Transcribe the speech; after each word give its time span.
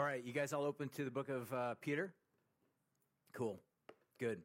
All 0.00 0.06
right, 0.06 0.24
you 0.24 0.32
guys 0.32 0.54
all 0.54 0.64
open 0.64 0.88
to 0.96 1.04
the 1.04 1.10
book 1.10 1.28
of 1.28 1.52
uh, 1.52 1.74
Peter? 1.82 2.14
Cool. 3.34 3.60
Good. 4.18 4.40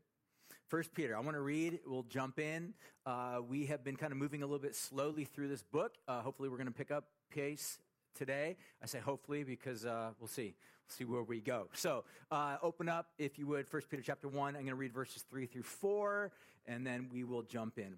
First 0.67 0.93
Peter, 0.93 1.15
I 1.15 1.21
want 1.21 1.38
to 1.38 1.39
read. 1.39 1.79
We'll 1.88 2.04
jump 2.04 2.39
in. 2.39 2.73
Uh, 3.05 3.38
we 3.47 3.68
have 3.68 3.81
been 3.81 3.96
kind 3.96 4.12
of 4.12 4.18
moving 4.18 4.44
a 4.44 4.46
little 4.46 4.60
bit 4.60 4.76
slowly 4.76 5.23
through 5.23 5.47
this 5.47 5.63
book. 5.63 5.94
Uh, 6.10 6.20
hopefully, 6.20 6.49
we're 6.49 6.57
going 6.57 6.68
to 6.68 6.73
pick 6.73 6.91
up 6.91 7.05
pace 7.33 7.79
today. 8.15 8.57
I 8.83 8.88
say 8.88 8.99
hopefully 8.99 9.46
because 9.46 9.86
uh, 9.86 10.09
we'll 10.20 10.27
see. 10.27 10.55
We'll 10.89 10.97
see 10.97 11.05
where 11.05 11.23
we 11.23 11.39
go. 11.39 11.69
So 11.71 12.03
uh, 12.31 12.57
open 12.61 12.89
up, 12.89 13.11
if 13.17 13.39
you 13.39 13.47
would, 13.47 13.65
First 13.65 13.89
Peter 13.89 14.03
chapter 14.05 14.27
1. 14.27 14.47
I'm 14.47 14.53
going 14.55 14.67
to 14.67 14.75
read 14.75 14.93
verses 14.93 15.23
3 15.29 15.45
through 15.45 15.63
4, 15.63 16.33
and 16.67 16.85
then 16.85 17.07
we 17.13 17.23
will 17.23 17.43
jump 17.43 17.77
in. 17.77 17.93
It 17.93 17.95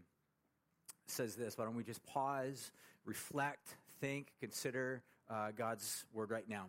says 1.07 1.33
this. 1.33 1.57
Why 1.57 1.65
don't 1.65 1.75
we 1.75 1.83
just 1.83 2.05
pause, 2.05 2.71
reflect, 3.03 3.77
think, 3.99 4.27
consider 4.39 5.01
uh, 5.27 5.49
God's 5.57 6.05
word 6.13 6.29
right 6.29 6.47
now. 6.47 6.67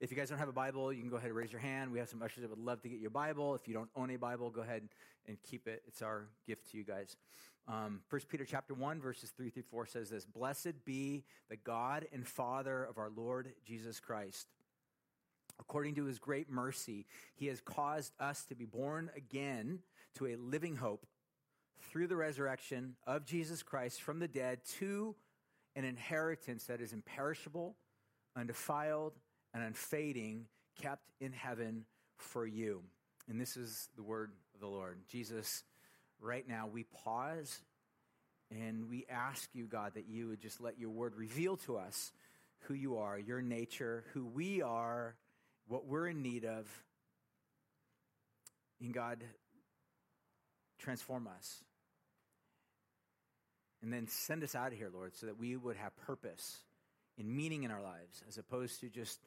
If 0.00 0.10
you 0.10 0.16
guys 0.16 0.30
don't 0.30 0.38
have 0.38 0.48
a 0.48 0.52
Bible, 0.52 0.92
you 0.92 1.00
can 1.00 1.10
go 1.10 1.16
ahead 1.16 1.28
and 1.28 1.36
raise 1.36 1.52
your 1.52 1.60
hand. 1.60 1.92
We 1.92 1.98
have 1.98 2.08
some 2.08 2.22
ushers 2.22 2.42
that 2.42 2.50
would 2.50 2.58
love 2.58 2.82
to 2.82 2.88
get 2.88 3.00
your 3.00 3.10
Bible. 3.10 3.54
If 3.54 3.68
you 3.68 3.74
don't 3.74 3.90
own 3.96 4.10
a 4.10 4.16
Bible, 4.16 4.50
go 4.50 4.62
ahead 4.62 4.88
and 5.26 5.36
keep 5.42 5.66
it. 5.68 5.82
It's 5.86 6.02
our 6.02 6.28
gift 6.46 6.70
to 6.70 6.78
you 6.78 6.84
guys. 6.84 7.16
Um, 7.68 8.00
1 8.10 8.22
Peter 8.28 8.44
chapter 8.44 8.74
1, 8.74 9.00
verses 9.00 9.30
3 9.36 9.50
through 9.50 9.64
4 9.70 9.86
says 9.86 10.10
this 10.10 10.24
Blessed 10.24 10.84
be 10.84 11.24
the 11.48 11.56
God 11.56 12.06
and 12.12 12.26
Father 12.26 12.84
of 12.84 12.98
our 12.98 13.10
Lord 13.14 13.52
Jesus 13.64 14.00
Christ. 14.00 14.48
According 15.60 15.94
to 15.96 16.04
his 16.06 16.18
great 16.18 16.50
mercy, 16.50 17.06
he 17.36 17.46
has 17.46 17.60
caused 17.60 18.12
us 18.18 18.44
to 18.46 18.54
be 18.54 18.64
born 18.64 19.10
again 19.14 19.80
to 20.14 20.26
a 20.26 20.36
living 20.36 20.76
hope 20.76 21.06
through 21.82 22.06
the 22.06 22.16
resurrection 22.16 22.96
of 23.06 23.24
Jesus 23.24 23.62
Christ 23.62 24.02
from 24.02 24.18
the 24.18 24.28
dead 24.28 24.60
to 24.78 25.14
an 25.76 25.84
inheritance 25.84 26.64
that 26.64 26.80
is 26.80 26.92
imperishable, 26.92 27.76
undefiled, 28.36 29.12
and 29.54 29.62
unfading, 29.62 30.46
kept 30.80 31.10
in 31.20 31.32
heaven 31.32 31.84
for 32.16 32.46
you. 32.46 32.82
And 33.28 33.40
this 33.40 33.56
is 33.56 33.88
the 33.96 34.02
word 34.02 34.30
of 34.54 34.60
the 34.60 34.66
Lord. 34.66 34.98
Jesus, 35.08 35.62
right 36.20 36.46
now 36.48 36.68
we 36.72 36.84
pause 37.04 37.60
and 38.50 38.88
we 38.90 39.06
ask 39.08 39.48
you, 39.52 39.66
God, 39.66 39.92
that 39.94 40.08
you 40.08 40.28
would 40.28 40.40
just 40.40 40.60
let 40.60 40.78
your 40.78 40.90
word 40.90 41.14
reveal 41.16 41.56
to 41.58 41.76
us 41.76 42.12
who 42.60 42.74
you 42.74 42.98
are, 42.98 43.18
your 43.18 43.40
nature, 43.40 44.04
who 44.12 44.26
we 44.26 44.60
are, 44.60 45.14
what 45.68 45.86
we're 45.86 46.08
in 46.08 46.22
need 46.22 46.44
of. 46.44 46.66
And 48.80 48.92
God, 48.92 49.22
transform 50.78 51.28
us. 51.28 51.62
And 53.82 53.92
then 53.92 54.08
send 54.08 54.42
us 54.42 54.54
out 54.54 54.72
of 54.72 54.78
here, 54.78 54.90
Lord, 54.92 55.16
so 55.16 55.26
that 55.26 55.38
we 55.38 55.56
would 55.56 55.76
have 55.76 55.96
purpose 55.96 56.58
and 57.18 57.28
meaning 57.28 57.62
in 57.62 57.70
our 57.70 57.82
lives 57.82 58.22
as 58.28 58.36
opposed 58.36 58.80
to 58.80 58.88
just 58.88 59.20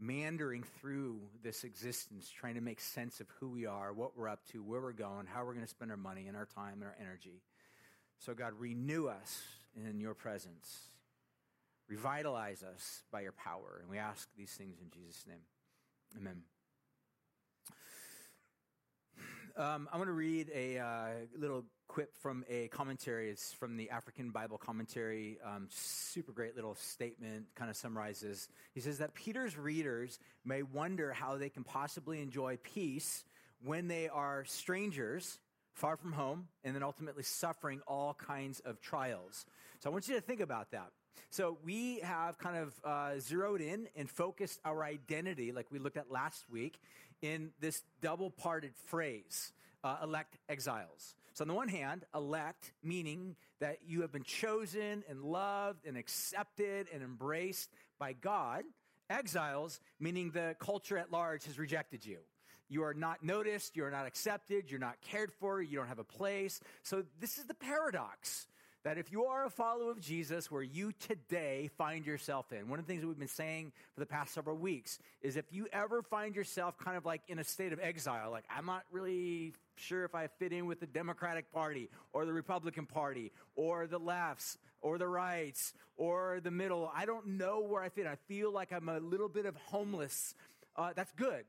meandering 0.00 0.64
through 0.80 1.20
this 1.42 1.64
existence, 1.64 2.30
trying 2.30 2.54
to 2.54 2.60
make 2.60 2.80
sense 2.80 3.20
of 3.20 3.26
who 3.40 3.48
we 3.48 3.66
are, 3.66 3.92
what 3.92 4.16
we're 4.16 4.28
up 4.28 4.44
to, 4.52 4.62
where 4.62 4.80
we're 4.80 4.92
going, 4.92 5.26
how 5.26 5.44
we're 5.44 5.54
going 5.54 5.64
to 5.64 5.70
spend 5.70 5.90
our 5.90 5.96
money 5.96 6.26
and 6.26 6.36
our 6.36 6.46
time 6.46 6.74
and 6.74 6.84
our 6.84 6.96
energy. 7.00 7.42
So, 8.18 8.34
God, 8.34 8.52
renew 8.58 9.06
us 9.06 9.42
in 9.76 10.00
your 10.00 10.14
presence. 10.14 10.88
Revitalize 11.88 12.62
us 12.62 13.02
by 13.10 13.22
your 13.22 13.32
power. 13.32 13.78
And 13.80 13.90
we 13.90 13.98
ask 13.98 14.28
these 14.36 14.50
things 14.50 14.78
in 14.80 14.90
Jesus' 14.90 15.24
name. 15.26 15.42
Amen. 16.16 16.42
Um, 19.58 19.88
I'm 19.92 19.98
going 19.98 20.06
to 20.06 20.12
read 20.12 20.52
a 20.54 20.78
uh, 20.78 21.08
little 21.36 21.64
quip 21.88 22.16
from 22.18 22.44
a 22.48 22.68
commentary. 22.68 23.28
It's 23.28 23.52
from 23.52 23.76
the 23.76 23.90
African 23.90 24.30
Bible 24.30 24.56
Commentary. 24.56 25.36
Um, 25.44 25.66
super 25.68 26.30
great 26.30 26.54
little 26.54 26.76
statement, 26.76 27.46
kind 27.56 27.68
of 27.68 27.76
summarizes. 27.76 28.48
He 28.72 28.80
says 28.80 28.98
that 28.98 29.14
Peter's 29.14 29.58
readers 29.58 30.20
may 30.44 30.62
wonder 30.62 31.12
how 31.12 31.38
they 31.38 31.48
can 31.48 31.64
possibly 31.64 32.22
enjoy 32.22 32.58
peace 32.62 33.24
when 33.60 33.88
they 33.88 34.08
are 34.08 34.44
strangers, 34.44 35.40
far 35.74 35.96
from 35.96 36.12
home, 36.12 36.46
and 36.62 36.72
then 36.72 36.84
ultimately 36.84 37.24
suffering 37.24 37.80
all 37.88 38.14
kinds 38.14 38.60
of 38.60 38.80
trials. 38.80 39.44
So 39.80 39.90
I 39.90 39.92
want 39.92 40.06
you 40.06 40.14
to 40.14 40.20
think 40.20 40.38
about 40.38 40.70
that. 40.70 40.92
So 41.30 41.58
we 41.62 41.98
have 42.00 42.38
kind 42.38 42.56
of 42.56 42.72
uh, 42.84 43.20
zeroed 43.20 43.60
in 43.60 43.88
and 43.96 44.08
focused 44.08 44.60
our 44.64 44.82
identity, 44.82 45.52
like 45.52 45.66
we 45.70 45.78
looked 45.78 45.96
at 45.96 46.10
last 46.10 46.44
week, 46.50 46.78
in 47.22 47.50
this 47.60 47.82
double 48.00 48.30
parted 48.30 48.72
phrase 48.86 49.52
uh, 49.84 49.98
elect 50.02 50.36
exiles. 50.48 51.14
So, 51.34 51.42
on 51.44 51.48
the 51.48 51.54
one 51.54 51.68
hand, 51.68 52.04
elect, 52.14 52.72
meaning 52.82 53.36
that 53.60 53.78
you 53.86 54.02
have 54.02 54.10
been 54.10 54.24
chosen 54.24 55.04
and 55.08 55.22
loved 55.22 55.86
and 55.86 55.96
accepted 55.96 56.88
and 56.92 57.02
embraced 57.02 57.70
by 57.98 58.12
God. 58.12 58.64
Exiles, 59.10 59.80
meaning 60.00 60.32
the 60.32 60.56
culture 60.58 60.98
at 60.98 61.10
large 61.10 61.44
has 61.44 61.58
rejected 61.58 62.04
you. 62.04 62.18
You 62.68 62.82
are 62.82 62.92
not 62.92 63.22
noticed, 63.22 63.76
you 63.76 63.84
are 63.84 63.90
not 63.90 64.06
accepted, 64.06 64.70
you're 64.70 64.80
not 64.80 65.00
cared 65.00 65.32
for, 65.32 65.62
you 65.62 65.78
don't 65.78 65.86
have 65.86 65.98
a 65.98 66.04
place. 66.04 66.60
So, 66.82 67.04
this 67.20 67.38
is 67.38 67.44
the 67.44 67.54
paradox 67.54 68.46
that 68.88 68.96
if 68.96 69.12
you 69.12 69.26
are 69.26 69.44
a 69.44 69.50
follower 69.50 69.90
of 69.90 70.00
Jesus, 70.00 70.50
where 70.50 70.62
you 70.62 70.92
today 70.92 71.68
find 71.76 72.06
yourself 72.06 72.50
in, 72.54 72.70
one 72.70 72.78
of 72.78 72.86
the 72.86 72.90
things 72.90 73.02
that 73.02 73.06
we've 73.06 73.18
been 73.18 73.28
saying 73.28 73.70
for 73.92 74.00
the 74.00 74.06
past 74.06 74.32
several 74.32 74.56
weeks 74.56 74.98
is 75.20 75.36
if 75.36 75.44
you 75.50 75.66
ever 75.74 76.00
find 76.00 76.34
yourself 76.34 76.78
kind 76.78 76.96
of 76.96 77.04
like 77.04 77.20
in 77.28 77.38
a 77.38 77.44
state 77.44 77.74
of 77.74 77.80
exile, 77.82 78.30
like 78.30 78.44
I'm 78.48 78.64
not 78.64 78.84
really 78.90 79.52
sure 79.74 80.06
if 80.06 80.14
I 80.14 80.28
fit 80.38 80.54
in 80.54 80.64
with 80.64 80.80
the 80.80 80.86
Democratic 80.86 81.52
Party 81.52 81.90
or 82.14 82.24
the 82.24 82.32
Republican 82.32 82.86
Party 82.86 83.30
or 83.56 83.86
the 83.86 83.98
lefts 83.98 84.56
or 84.80 84.96
the 84.96 85.06
rights 85.06 85.74
or 85.98 86.40
the 86.42 86.50
middle, 86.50 86.90
I 86.96 87.04
don't 87.04 87.26
know 87.26 87.60
where 87.60 87.82
I 87.82 87.90
fit. 87.90 88.06
I 88.06 88.16
feel 88.26 88.50
like 88.50 88.72
I'm 88.72 88.88
a 88.88 89.00
little 89.00 89.28
bit 89.28 89.44
of 89.44 89.54
homeless. 89.66 90.34
Uh, 90.76 90.94
that's 90.96 91.12
good 91.12 91.44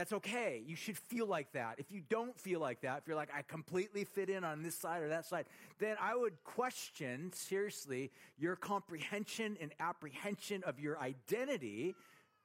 that's 0.00 0.14
okay. 0.14 0.62
You 0.66 0.76
should 0.76 0.96
feel 0.96 1.26
like 1.26 1.52
that. 1.52 1.74
If 1.76 1.92
you 1.92 2.00
don't 2.08 2.34
feel 2.40 2.58
like 2.58 2.80
that, 2.80 3.00
if 3.02 3.06
you're 3.06 3.16
like, 3.16 3.28
I 3.36 3.42
completely 3.42 4.04
fit 4.04 4.30
in 4.30 4.44
on 4.44 4.62
this 4.62 4.74
side 4.74 5.02
or 5.02 5.08
that 5.08 5.26
side, 5.26 5.44
then 5.78 5.96
I 6.00 6.16
would 6.16 6.42
question 6.42 7.30
seriously 7.34 8.10
your 8.38 8.56
comprehension 8.56 9.58
and 9.60 9.72
apprehension 9.78 10.62
of 10.64 10.80
your 10.80 10.98
identity 10.98 11.94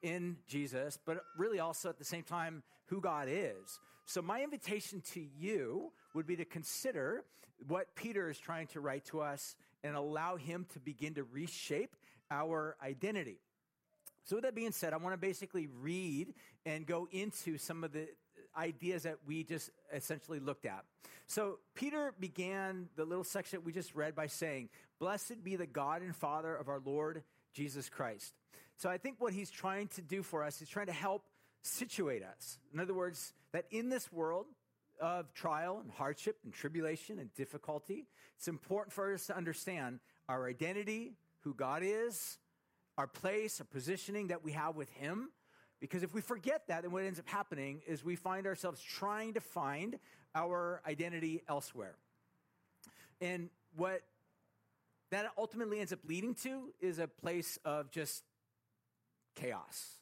in 0.01 0.35
Jesus, 0.49 0.99
but 1.05 1.23
really 1.37 1.59
also 1.59 1.87
at 1.87 1.97
the 1.97 2.03
same 2.03 2.23
time 2.23 2.61
who 2.87 2.99
God 2.99 3.29
is. 3.31 3.79
So, 4.03 4.21
my 4.21 4.43
invitation 4.43 5.01
to 5.13 5.21
you 5.39 5.93
would 6.13 6.27
be 6.27 6.35
to 6.35 6.45
consider 6.45 7.23
what 7.69 7.95
Peter 7.95 8.29
is 8.29 8.37
trying 8.37 8.67
to 8.67 8.81
write 8.81 9.05
to 9.05 9.21
us 9.21 9.55
and 9.81 9.95
allow 9.95 10.35
him 10.35 10.65
to 10.73 10.79
begin 10.81 11.13
to 11.13 11.23
reshape 11.23 11.95
our 12.29 12.75
identity. 12.83 13.37
So, 14.25 14.35
with 14.35 14.43
that 14.43 14.55
being 14.55 14.71
said, 14.71 14.91
I 14.91 14.97
want 14.97 15.13
to 15.13 15.17
basically 15.17 15.67
read 15.67 16.33
and 16.65 16.85
go 16.85 17.07
into 17.11 17.57
some 17.59 17.83
of 17.83 17.93
the 17.93 18.07
ideas 18.57 19.03
that 19.03 19.17
we 19.27 19.43
just 19.43 19.69
essentially 19.93 20.39
looked 20.39 20.65
at. 20.65 20.83
So, 21.27 21.59
Peter 21.75 22.13
began 22.19 22.89
the 22.95 23.05
little 23.05 23.23
section 23.23 23.61
we 23.63 23.71
just 23.71 23.93
read 23.95 24.15
by 24.15 24.27
saying, 24.27 24.69
Blessed 24.99 25.43
be 25.43 25.55
the 25.55 25.67
God 25.67 26.01
and 26.01 26.15
Father 26.15 26.55
of 26.55 26.69
our 26.69 26.81
Lord 26.83 27.23
Jesus 27.53 27.87
Christ. 27.87 28.33
So, 28.77 28.89
I 28.89 28.97
think 28.97 29.17
what 29.19 29.31
he's 29.31 29.51
trying 29.51 29.89
to 29.89 30.01
do 30.01 30.23
for 30.23 30.43
us 30.43 30.59
is 30.59 30.69
trying 30.69 30.87
to 30.87 30.91
help 30.91 31.23
situate 31.61 32.23
us. 32.23 32.57
In 32.73 32.79
other 32.79 32.95
words, 32.95 33.33
that 33.51 33.65
in 33.69 33.89
this 33.89 34.11
world, 34.11 34.47
of 35.01 35.33
trial 35.33 35.79
and 35.81 35.91
hardship 35.91 36.37
and 36.43 36.53
tribulation 36.53 37.19
and 37.19 37.33
difficulty, 37.33 38.07
it's 38.37 38.47
important 38.47 38.93
for 38.93 39.13
us 39.13 39.27
to 39.27 39.35
understand 39.35 39.99
our 40.29 40.47
identity, 40.47 41.13
who 41.41 41.53
God 41.53 41.81
is, 41.83 42.37
our 42.97 43.07
place, 43.07 43.59
our 43.59 43.65
positioning 43.65 44.27
that 44.27 44.43
we 44.43 44.51
have 44.53 44.75
with 44.75 44.89
Him. 44.91 45.29
Because 45.79 46.03
if 46.03 46.13
we 46.13 46.21
forget 46.21 46.63
that, 46.67 46.83
then 46.83 46.91
what 46.91 47.03
ends 47.03 47.19
up 47.19 47.27
happening 47.27 47.81
is 47.87 48.03
we 48.03 48.15
find 48.15 48.47
ourselves 48.47 48.81
trying 48.81 49.33
to 49.33 49.41
find 49.41 49.99
our 50.33 50.81
identity 50.87 51.43
elsewhere. 51.47 51.95
And 53.21 53.49
what 53.75 54.01
that 55.11 55.31
ultimately 55.37 55.79
ends 55.79 55.93
up 55.93 55.99
leading 56.07 56.33
to 56.35 56.73
is 56.79 56.99
a 56.99 57.07
place 57.07 57.59
of 57.65 57.91
just 57.91 58.23
chaos. 59.35 59.99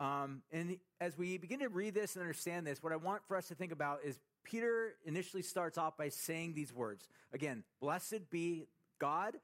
Um, 0.00 0.42
and 0.50 0.78
as 1.00 1.16
we 1.16 1.38
begin 1.38 1.60
to 1.60 1.68
read 1.68 1.94
this 1.94 2.16
and 2.16 2.22
understand 2.22 2.66
this, 2.66 2.82
what 2.82 2.92
I 2.92 2.96
want 2.96 3.22
for 3.26 3.36
us 3.36 3.48
to 3.48 3.54
think 3.54 3.72
about 3.72 4.00
is 4.04 4.18
Peter 4.44 4.94
initially 5.04 5.42
starts 5.42 5.78
off 5.78 5.96
by 5.96 6.08
saying 6.08 6.54
these 6.54 6.72
words. 6.72 7.08
Again, 7.32 7.62
blessed 7.80 8.30
be 8.30 8.66
God 8.98 9.36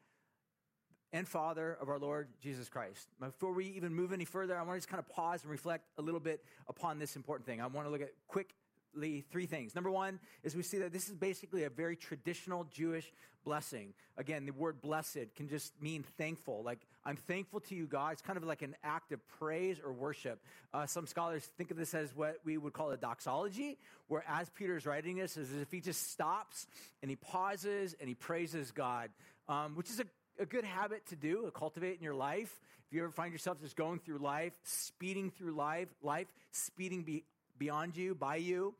and 1.13 1.27
Father 1.27 1.77
of 1.81 1.89
our 1.89 1.99
Lord 1.99 2.29
Jesus 2.41 2.69
Christ. 2.69 3.09
Before 3.21 3.53
we 3.53 3.67
even 3.77 3.95
move 3.95 4.13
any 4.13 4.25
further, 4.25 4.57
I 4.57 4.63
want 4.63 4.73
to 4.73 4.79
just 4.79 4.89
kind 4.89 5.01
of 5.01 5.09
pause 5.09 5.43
and 5.43 5.51
reflect 5.51 5.85
a 5.99 6.03
little 6.03 6.21
bit 6.21 6.45
upon 6.69 6.99
this 6.99 7.17
important 7.17 7.47
thing. 7.47 7.61
I 7.61 7.67
want 7.67 7.87
to 7.87 7.91
look 7.91 8.03
at 8.03 8.13
quickly 8.27 9.25
three 9.31 9.47
things. 9.47 9.75
Number 9.75 9.91
one 9.91 10.19
is 10.43 10.55
we 10.55 10.63
see 10.63 10.79
that 10.79 10.93
this 10.93 11.09
is 11.09 11.15
basically 11.15 11.65
a 11.65 11.71
very 11.71 11.97
traditional 11.97 12.65
Jewish 12.65 13.11
blessing. 13.45 13.95
Again, 14.19 14.45
the 14.45 14.53
word 14.53 14.83
blessed 14.83 15.35
can 15.35 15.49
just 15.49 15.73
mean 15.81 16.05
thankful. 16.19 16.63
Like, 16.63 16.81
I'm 17.05 17.17
thankful 17.17 17.61
to 17.61 17.75
you, 17.75 17.87
God. 17.87 18.13
It's 18.13 18.21
kind 18.21 18.37
of 18.37 18.45
like 18.45 18.61
an 18.61 18.77
act 18.85 19.13
of 19.13 19.27
praise 19.39 19.81
or 19.83 19.93
worship. 19.93 20.43
Uh, 20.75 20.85
some 20.85 21.07
scholars 21.07 21.49
think 21.57 21.71
of 21.71 21.79
this 21.79 21.95
as 21.95 22.15
what 22.15 22.37
we 22.45 22.59
would 22.59 22.75
call 22.75 22.91
a 22.91 22.99
doxology, 22.99 23.79
where 24.09 24.23
as 24.29 24.51
Peter 24.51 24.77
is 24.77 24.85
writing 24.85 25.17
this, 25.17 25.39
as 25.39 25.51
if 25.55 25.71
he 25.71 25.81
just 25.81 26.11
stops 26.11 26.67
and 27.01 27.11
he 27.11 27.17
pauses 27.17 27.95
and 27.99 28.09
he 28.09 28.15
praises 28.15 28.71
God, 28.71 29.09
um, 29.49 29.77
which 29.77 29.89
is 29.89 30.01
a 30.01 30.05
a 30.39 30.47
good 30.47 30.65
habit 30.65 31.07
to 31.07 31.17
do, 31.17 31.43
to 31.45 31.51
cultivate 31.51 31.97
in 31.97 32.03
your 32.03 32.15
life. 32.15 32.61
If 32.87 32.95
you 32.95 33.03
ever 33.03 33.11
find 33.13 33.33
yourself 33.33 33.61
just 33.61 33.77
going 33.77 33.99
through 33.99 34.19
life, 34.19 34.53
speeding 34.65 35.31
through 35.31 35.53
life, 35.53 35.89
life 36.03 36.29
speeding 36.53 37.03
be, 37.03 37.25
beyond 37.59 37.97
you, 37.97 38.15
by 38.15 38.37
you, 38.37 38.75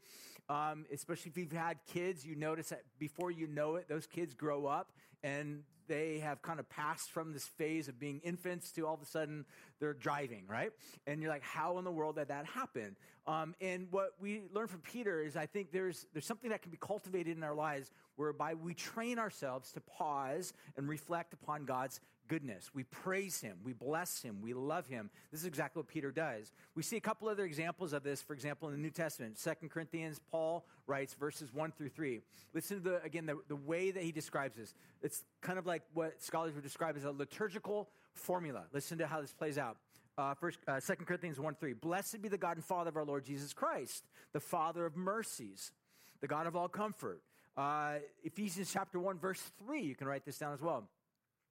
um, 0.49 0.87
especially 0.93 1.31
if 1.31 1.37
you've 1.37 1.53
had 1.53 1.79
kids, 1.93 2.25
you 2.25 2.35
notice 2.35 2.71
that 2.71 2.83
before 2.99 3.31
you 3.31 3.47
know 3.47 3.77
it, 3.77 3.89
those 3.89 4.07
kids 4.07 4.35
grow 4.35 4.67
up 4.67 4.93
and 5.23 5.63
they 5.89 6.19
have 6.21 6.43
kind 6.43 6.61
of 6.61 6.69
passed 6.69 7.11
from 7.11 7.33
this 7.33 7.47
phase 7.47 7.89
of 7.89 7.99
being 7.99 8.21
infants 8.21 8.71
to 8.73 8.87
all 8.87 8.95
of 8.95 9.03
a 9.03 9.07
sudden 9.07 9.45
they're 9.81 9.95
driving, 9.95 10.45
right? 10.49 10.71
And 11.07 11.21
you're 11.21 11.31
like, 11.31 11.43
how 11.43 11.79
in 11.79 11.85
the 11.85 11.91
world 11.91 12.17
did 12.17 12.29
that 12.29 12.47
happen? 12.47 12.97
Um, 13.27 13.55
and 13.61 13.89
what 13.91 14.13
we 14.21 14.43
learn 14.55 14.69
from 14.69 14.81
Peter 14.81 15.23
is 15.23 15.37
I 15.37 15.47
think 15.47 15.73
there's, 15.73 16.07
there's 16.13 16.27
something 16.27 16.51
that 16.51 16.63
can 16.63 16.71
be 16.71 16.79
cultivated 16.79 17.37
in 17.37 17.43
our 17.43 17.55
lives 17.55 17.91
whereby 18.17 18.55
we 18.55 18.75
train 18.75 19.19
ourselves 19.19 19.73
to 19.73 19.81
pause 19.81 20.53
and 20.77 20.89
reflect 20.89 21.33
upon 21.33 21.65
God's 21.65 22.01
goodness. 22.29 22.71
We 22.75 22.85
praise 22.85 23.41
him, 23.41 23.59
we 23.65 23.73
bless 23.73 24.23
him, 24.23 24.41
we 24.43 24.55
love 24.55 24.87
him. 24.87 25.11
This 25.31 25.41
is 25.41 25.47
exactly 25.47 25.81
what 25.81 25.89
Peter 25.89 26.11
does. 26.11 26.53
We 26.75 26.83
see 26.83 26.97
a 26.97 27.01
couple 27.01 27.29
other 27.29 27.45
examples 27.45 27.93
of 27.93 28.03
this, 28.03 28.23
for 28.23 28.35
example, 28.35 28.69
in 28.69 28.75
the 28.75 28.81
New 28.81 28.91
Testament. 28.91 29.39
Second 29.39 29.71
Corinthians, 29.71 30.21
Paul 30.31 30.65
writes 30.87 31.15
verses 31.15 31.53
1 31.53 31.73
through 31.73 31.89
3. 31.89 32.21
Listen 32.55 32.79
to 32.79 32.83
the, 32.83 33.03
again 33.03 33.27
the, 33.27 33.39
the 33.49 33.57
way 33.57 33.91
that 33.91 34.03
he 34.03 34.13
describes 34.13 34.57
this. 34.57 34.75
It's 35.03 35.25
kind 35.41 35.59
of 35.59 35.67
like 35.67 35.83
what 35.95 36.23
scholars 36.23 36.55
would 36.55 36.65
describe 36.65 36.97
as 36.97 37.05
a 37.05 37.11
liturgical 37.11 37.89
formula. 38.13 38.65
Listen 38.73 38.99
to 38.99 39.07
how 39.07 39.21
this 39.21 39.33
plays 39.33 39.59
out. 39.59 39.77
Uh, 40.17 40.35
first, 40.35 40.59
uh, 40.67 40.81
2 40.81 40.95
Corinthians 41.05 41.39
1 41.39 41.55
3. 41.55 41.73
Blessed 41.75 42.21
be 42.21 42.29
the 42.29 42.39
God 42.39 42.57
and 42.57 42.65
Father 42.65 42.89
of 42.89 42.97
our 42.97 43.05
Lord 43.05 43.25
Jesus 43.25 43.53
Christ, 43.53 44.05
the 44.33 44.41
Father 44.41 44.85
of 44.85 44.97
mercies, 44.97 45.73
the 46.21 46.27
God 46.27 46.47
of 46.47 46.57
all 46.57 46.69
comfort. 46.69 47.23
Uh, 47.57 47.99
Ephesians 48.25 48.71
chapter 48.73 48.99
1, 48.99 49.19
verse 49.19 49.43
3. 49.67 49.81
You 49.81 49.95
can 49.95 50.07
write 50.07 50.25
this 50.25 50.39
down 50.39 50.53
as 50.53 50.61
well. 50.61 50.89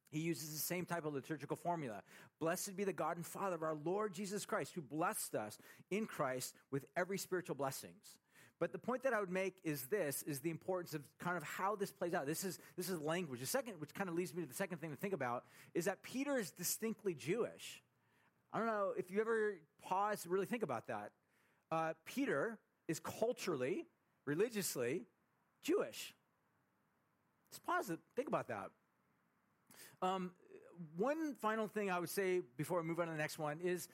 He 0.09 0.19
uses 0.19 0.53
the 0.53 0.59
same 0.59 0.85
type 0.85 1.05
of 1.05 1.13
liturgical 1.13 1.57
formula. 1.57 2.01
Blessed 2.39 2.77
be 2.77 2.83
the 2.83 2.93
God 2.93 3.17
and 3.17 3.25
Father 3.25 3.55
of 3.55 3.63
our 3.63 3.75
Lord 3.75 4.13
Jesus 4.13 4.45
Christ, 4.45 4.73
who 4.73 4.81
blessed 4.81 5.35
us 5.35 5.57
in 5.91 6.05
Christ 6.05 6.53
with 6.71 6.85
every 6.95 7.17
spiritual 7.17 7.55
blessings. 7.55 8.17
But 8.59 8.71
the 8.71 8.79
point 8.79 9.03
that 9.03 9.13
I 9.13 9.19
would 9.19 9.29
make 9.29 9.55
is 9.63 9.83
this 9.83 10.23
is 10.23 10.39
the 10.39 10.49
importance 10.49 10.93
of 10.93 11.03
kind 11.19 11.37
of 11.37 11.43
how 11.43 11.75
this 11.75 11.91
plays 11.91 12.13
out. 12.13 12.25
This 12.25 12.43
is 12.43 12.57
this 12.75 12.89
is 12.89 12.99
language. 12.99 13.39
The 13.39 13.45
second, 13.45 13.75
which 13.79 13.93
kind 13.93 14.09
of 14.09 14.15
leads 14.15 14.33
me 14.33 14.41
to 14.41 14.47
the 14.47 14.55
second 14.55 14.79
thing 14.79 14.89
to 14.89 14.95
think 14.95 15.13
about, 15.13 15.43
is 15.75 15.85
that 15.85 16.01
Peter 16.01 16.37
is 16.37 16.51
distinctly 16.51 17.13
Jewish. 17.13 17.83
I 18.51 18.57
don't 18.57 18.67
know 18.67 18.93
if 18.97 19.11
you 19.11 19.21
ever 19.21 19.55
pause 19.83 20.23
to 20.23 20.29
really 20.29 20.45
think 20.45 20.63
about 20.63 20.87
that. 20.87 21.11
Uh, 21.71 21.93
Peter 22.05 22.57
is 22.87 22.99
culturally, 22.99 23.85
religiously 24.25 25.03
Jewish. 25.63 26.15
Just 27.51 27.63
pause 27.63 27.87
to 27.87 27.99
think 28.15 28.27
about 28.27 28.47
that. 28.47 28.69
Um, 30.01 30.31
one 30.95 31.33
final 31.35 31.67
thing 31.67 31.89
I 31.89 31.99
would 31.99 32.09
say 32.09 32.41
before 32.55 32.79
I 32.79 32.83
move 32.83 32.99
on 32.99 33.07
to 33.07 33.11
the 33.11 33.17
next 33.17 33.39
one 33.39 33.59
is 33.61 33.87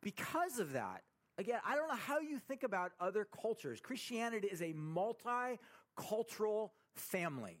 because 0.00 0.58
of 0.58 0.72
that, 0.72 1.02
again, 1.38 1.60
I 1.66 1.76
don't 1.76 1.88
know 1.88 1.94
how 1.94 2.20
you 2.20 2.38
think 2.38 2.62
about 2.62 2.92
other 3.00 3.26
cultures. 3.40 3.80
Christianity 3.80 4.48
is 4.48 4.62
a 4.62 4.72
multicultural 4.72 6.70
family. 6.94 7.58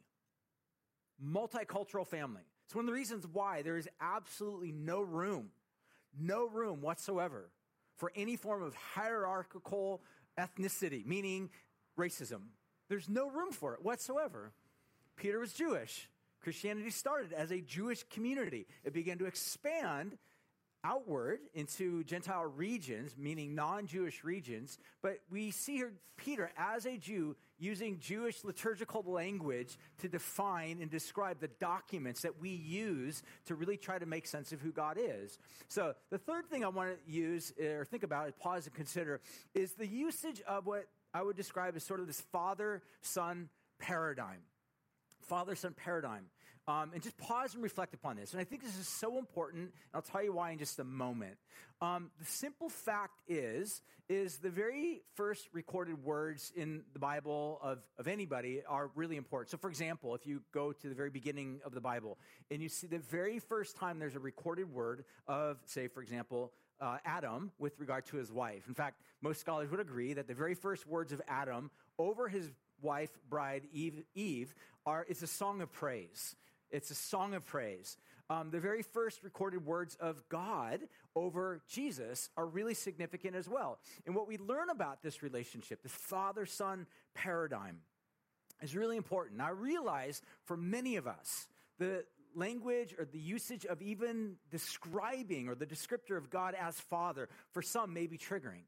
Multicultural 1.24 2.06
family. 2.06 2.42
It's 2.66 2.74
one 2.74 2.84
of 2.84 2.86
the 2.86 2.94
reasons 2.94 3.26
why 3.26 3.62
there 3.62 3.76
is 3.76 3.88
absolutely 4.00 4.72
no 4.72 5.02
room, 5.02 5.50
no 6.18 6.46
room 6.48 6.80
whatsoever 6.80 7.50
for 7.98 8.10
any 8.16 8.36
form 8.36 8.62
of 8.62 8.74
hierarchical 8.74 10.02
ethnicity, 10.38 11.04
meaning 11.04 11.50
racism. 11.98 12.40
There's 12.88 13.08
no 13.08 13.28
room 13.28 13.52
for 13.52 13.74
it 13.74 13.84
whatsoever. 13.84 14.52
Peter 15.16 15.38
was 15.38 15.52
Jewish. 15.52 16.08
Christianity 16.42 16.90
started 16.90 17.32
as 17.32 17.50
a 17.50 17.60
Jewish 17.60 18.02
community. 18.04 18.66
It 18.84 18.92
began 18.92 19.18
to 19.18 19.26
expand 19.26 20.18
outward 20.84 21.38
into 21.54 22.02
Gentile 22.04 22.44
regions, 22.44 23.16
meaning 23.16 23.54
non 23.54 23.86
Jewish 23.86 24.24
regions. 24.24 24.78
But 25.02 25.18
we 25.30 25.50
see 25.50 25.76
here 25.76 25.92
Peter, 26.16 26.50
as 26.56 26.86
a 26.86 26.96
Jew, 26.96 27.36
using 27.58 27.98
Jewish 28.00 28.42
liturgical 28.44 29.04
language 29.06 29.78
to 29.98 30.08
define 30.08 30.78
and 30.80 30.90
describe 30.90 31.40
the 31.40 31.48
documents 31.48 32.22
that 32.22 32.40
we 32.40 32.50
use 32.50 33.22
to 33.46 33.54
really 33.54 33.76
try 33.76 33.98
to 33.98 34.06
make 34.06 34.26
sense 34.26 34.52
of 34.52 34.60
who 34.60 34.72
God 34.72 34.98
is. 35.00 35.38
So, 35.68 35.94
the 36.10 36.18
third 36.18 36.46
thing 36.46 36.64
I 36.64 36.68
want 36.68 36.90
to 36.90 37.12
use 37.12 37.52
eh, 37.58 37.66
or 37.66 37.84
think 37.84 38.02
about, 38.02 38.36
pause 38.38 38.66
and 38.66 38.74
consider, 38.74 39.20
is 39.54 39.72
the 39.74 39.86
usage 39.86 40.42
of 40.42 40.66
what 40.66 40.86
I 41.14 41.22
would 41.22 41.36
describe 41.36 41.76
as 41.76 41.84
sort 41.84 42.00
of 42.00 42.06
this 42.06 42.20
father 42.32 42.82
son 43.00 43.48
paradigm 43.78 44.38
father 45.22 45.54
son 45.54 45.74
paradigm. 45.74 46.26
Um, 46.68 46.92
and 46.94 47.02
just 47.02 47.18
pause 47.18 47.54
and 47.54 47.62
reflect 47.62 47.92
upon 47.92 48.14
this. 48.14 48.32
And 48.32 48.40
I 48.40 48.44
think 48.44 48.62
this 48.62 48.78
is 48.78 48.86
so 48.86 49.18
important. 49.18 49.62
And 49.62 49.72
I'll 49.94 50.00
tell 50.00 50.22
you 50.22 50.32
why 50.32 50.52
in 50.52 50.58
just 50.58 50.78
a 50.78 50.84
moment. 50.84 51.34
Um, 51.80 52.12
the 52.20 52.24
simple 52.24 52.68
fact 52.68 53.18
is, 53.26 53.82
is 54.08 54.38
the 54.38 54.48
very 54.48 55.02
first 55.16 55.48
recorded 55.52 56.04
words 56.04 56.52
in 56.54 56.82
the 56.92 57.00
Bible 57.00 57.58
of, 57.64 57.78
of 57.98 58.06
anybody 58.06 58.62
are 58.68 58.92
really 58.94 59.16
important. 59.16 59.50
So, 59.50 59.56
for 59.56 59.68
example, 59.68 60.14
if 60.14 60.24
you 60.24 60.40
go 60.52 60.70
to 60.70 60.88
the 60.88 60.94
very 60.94 61.10
beginning 61.10 61.60
of 61.64 61.74
the 61.74 61.80
Bible 61.80 62.16
and 62.48 62.62
you 62.62 62.68
see 62.68 62.86
the 62.86 62.98
very 62.98 63.40
first 63.40 63.74
time 63.74 63.98
there's 63.98 64.14
a 64.14 64.20
recorded 64.20 64.72
word 64.72 65.04
of, 65.26 65.58
say, 65.64 65.88
for 65.88 66.00
example, 66.00 66.52
uh, 66.80 66.98
Adam 67.04 67.50
with 67.58 67.78
regard 67.78 68.06
to 68.06 68.16
his 68.16 68.30
wife. 68.30 68.68
In 68.68 68.74
fact, 68.74 69.00
most 69.20 69.40
scholars 69.40 69.70
would 69.70 69.80
agree 69.80 70.12
that 70.14 70.26
the 70.26 70.34
very 70.34 70.54
first 70.54 70.86
words 70.86 71.12
of 71.12 71.22
Adam 71.26 71.70
over 71.98 72.28
his 72.28 72.50
wife, 72.82 73.10
bride, 73.28 73.62
Eve, 73.72 74.02
Eve 74.14 74.54
are, 74.84 75.06
it's 75.08 75.22
a 75.22 75.26
song 75.26 75.60
of 75.60 75.72
praise. 75.72 76.34
It's 76.70 76.90
a 76.90 76.94
song 76.94 77.34
of 77.34 77.44
praise. 77.44 77.96
Um, 78.30 78.50
the 78.50 78.60
very 78.60 78.82
first 78.82 79.22
recorded 79.22 79.66
words 79.66 79.96
of 80.00 80.26
God 80.28 80.80
over 81.14 81.60
Jesus 81.68 82.30
are 82.36 82.46
really 82.46 82.74
significant 82.74 83.36
as 83.36 83.48
well. 83.48 83.78
And 84.06 84.14
what 84.14 84.26
we 84.26 84.38
learn 84.38 84.70
about 84.70 85.02
this 85.02 85.22
relationship, 85.22 85.82
this 85.82 85.92
father 85.92 86.46
son 86.46 86.86
paradigm, 87.14 87.80
is 88.62 88.74
really 88.74 88.96
important. 88.96 89.40
I 89.40 89.50
realize 89.50 90.22
for 90.44 90.56
many 90.56 90.96
of 90.96 91.06
us, 91.06 91.46
the 91.78 92.04
language 92.34 92.94
or 92.98 93.04
the 93.04 93.18
usage 93.18 93.66
of 93.66 93.82
even 93.82 94.36
describing 94.50 95.48
or 95.48 95.54
the 95.54 95.66
descriptor 95.66 96.16
of 96.16 96.30
God 96.30 96.54
as 96.58 96.80
father, 96.80 97.28
for 97.50 97.60
some 97.60 97.92
may 97.92 98.06
be 98.06 98.16
triggering 98.16 98.62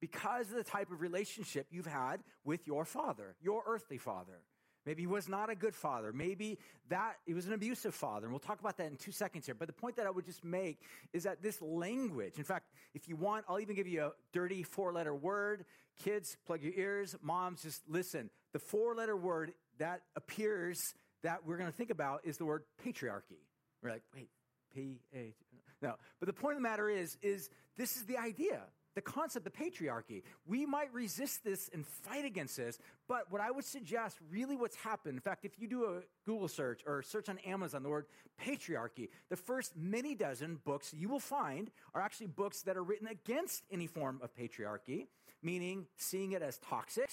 because 0.00 0.50
of 0.50 0.56
the 0.56 0.64
type 0.64 0.90
of 0.90 1.00
relationship 1.00 1.66
you've 1.70 1.86
had 1.86 2.22
with 2.44 2.66
your 2.66 2.84
father, 2.84 3.36
your 3.42 3.62
earthly 3.66 3.98
father. 3.98 4.40
Maybe 4.86 5.02
he 5.02 5.06
was 5.06 5.30
not 5.30 5.48
a 5.48 5.54
good 5.54 5.74
father. 5.74 6.12
Maybe 6.12 6.58
that 6.90 7.16
he 7.24 7.32
was 7.32 7.46
an 7.46 7.54
abusive 7.54 7.94
father. 7.94 8.26
And 8.26 8.32
we'll 8.32 8.38
talk 8.40 8.60
about 8.60 8.76
that 8.76 8.88
in 8.88 8.96
two 8.96 9.12
seconds 9.12 9.46
here. 9.46 9.54
But 9.54 9.66
the 9.66 9.72
point 9.72 9.96
that 9.96 10.06
I 10.06 10.10
would 10.10 10.26
just 10.26 10.44
make 10.44 10.78
is 11.14 11.22
that 11.22 11.42
this 11.42 11.62
language, 11.62 12.34
in 12.36 12.44
fact, 12.44 12.66
if 12.92 13.08
you 13.08 13.16
want, 13.16 13.46
I'll 13.48 13.60
even 13.60 13.76
give 13.76 13.86
you 13.86 14.02
a 14.02 14.12
dirty 14.34 14.62
four 14.62 14.92
letter 14.92 15.14
word. 15.14 15.64
Kids, 16.02 16.36
plug 16.46 16.60
your 16.62 16.74
ears. 16.74 17.16
Moms, 17.22 17.62
just 17.62 17.80
listen. 17.88 18.28
The 18.52 18.58
four 18.58 18.94
letter 18.94 19.16
word 19.16 19.54
that 19.78 20.02
appears 20.16 20.94
that 21.22 21.46
we're 21.46 21.56
going 21.56 21.70
to 21.70 21.76
think 21.76 21.90
about 21.90 22.20
is 22.24 22.36
the 22.36 22.44
word 22.44 22.64
patriarchy. 22.84 23.40
We're 23.82 23.90
like, 23.90 24.02
wait, 24.14 24.28
P 24.74 25.00
A. 25.14 25.34
No. 25.80 25.94
But 26.20 26.26
the 26.26 26.34
point 26.34 26.56
of 26.56 26.58
the 26.58 26.68
matter 26.68 26.90
is, 26.90 27.16
is 27.22 27.48
this 27.78 27.96
is 27.96 28.04
the 28.04 28.18
idea 28.18 28.60
the 28.94 29.02
concept 29.02 29.46
of 29.46 29.52
patriarchy. 29.52 30.22
We 30.46 30.66
might 30.66 30.92
resist 30.92 31.44
this 31.44 31.68
and 31.72 31.86
fight 31.86 32.24
against 32.24 32.56
this, 32.56 32.78
but 33.08 33.30
what 33.30 33.40
I 33.40 33.50
would 33.50 33.64
suggest, 33.64 34.18
really 34.30 34.56
what's 34.56 34.76
happened, 34.76 35.14
in 35.14 35.20
fact, 35.20 35.44
if 35.44 35.58
you 35.58 35.68
do 35.68 35.84
a 35.84 36.02
Google 36.24 36.48
search 36.48 36.82
or 36.86 37.02
search 37.02 37.28
on 37.28 37.38
Amazon 37.38 37.82
the 37.82 37.88
word 37.88 38.06
patriarchy, 38.44 39.08
the 39.28 39.36
first 39.36 39.76
many 39.76 40.14
dozen 40.14 40.60
books 40.64 40.94
you 40.94 41.08
will 41.08 41.20
find 41.20 41.70
are 41.94 42.00
actually 42.00 42.28
books 42.28 42.62
that 42.62 42.76
are 42.76 42.82
written 42.82 43.08
against 43.08 43.64
any 43.70 43.86
form 43.86 44.20
of 44.22 44.34
patriarchy, 44.34 45.06
meaning 45.42 45.86
seeing 45.96 46.32
it 46.32 46.42
as 46.42 46.58
toxic 46.58 47.10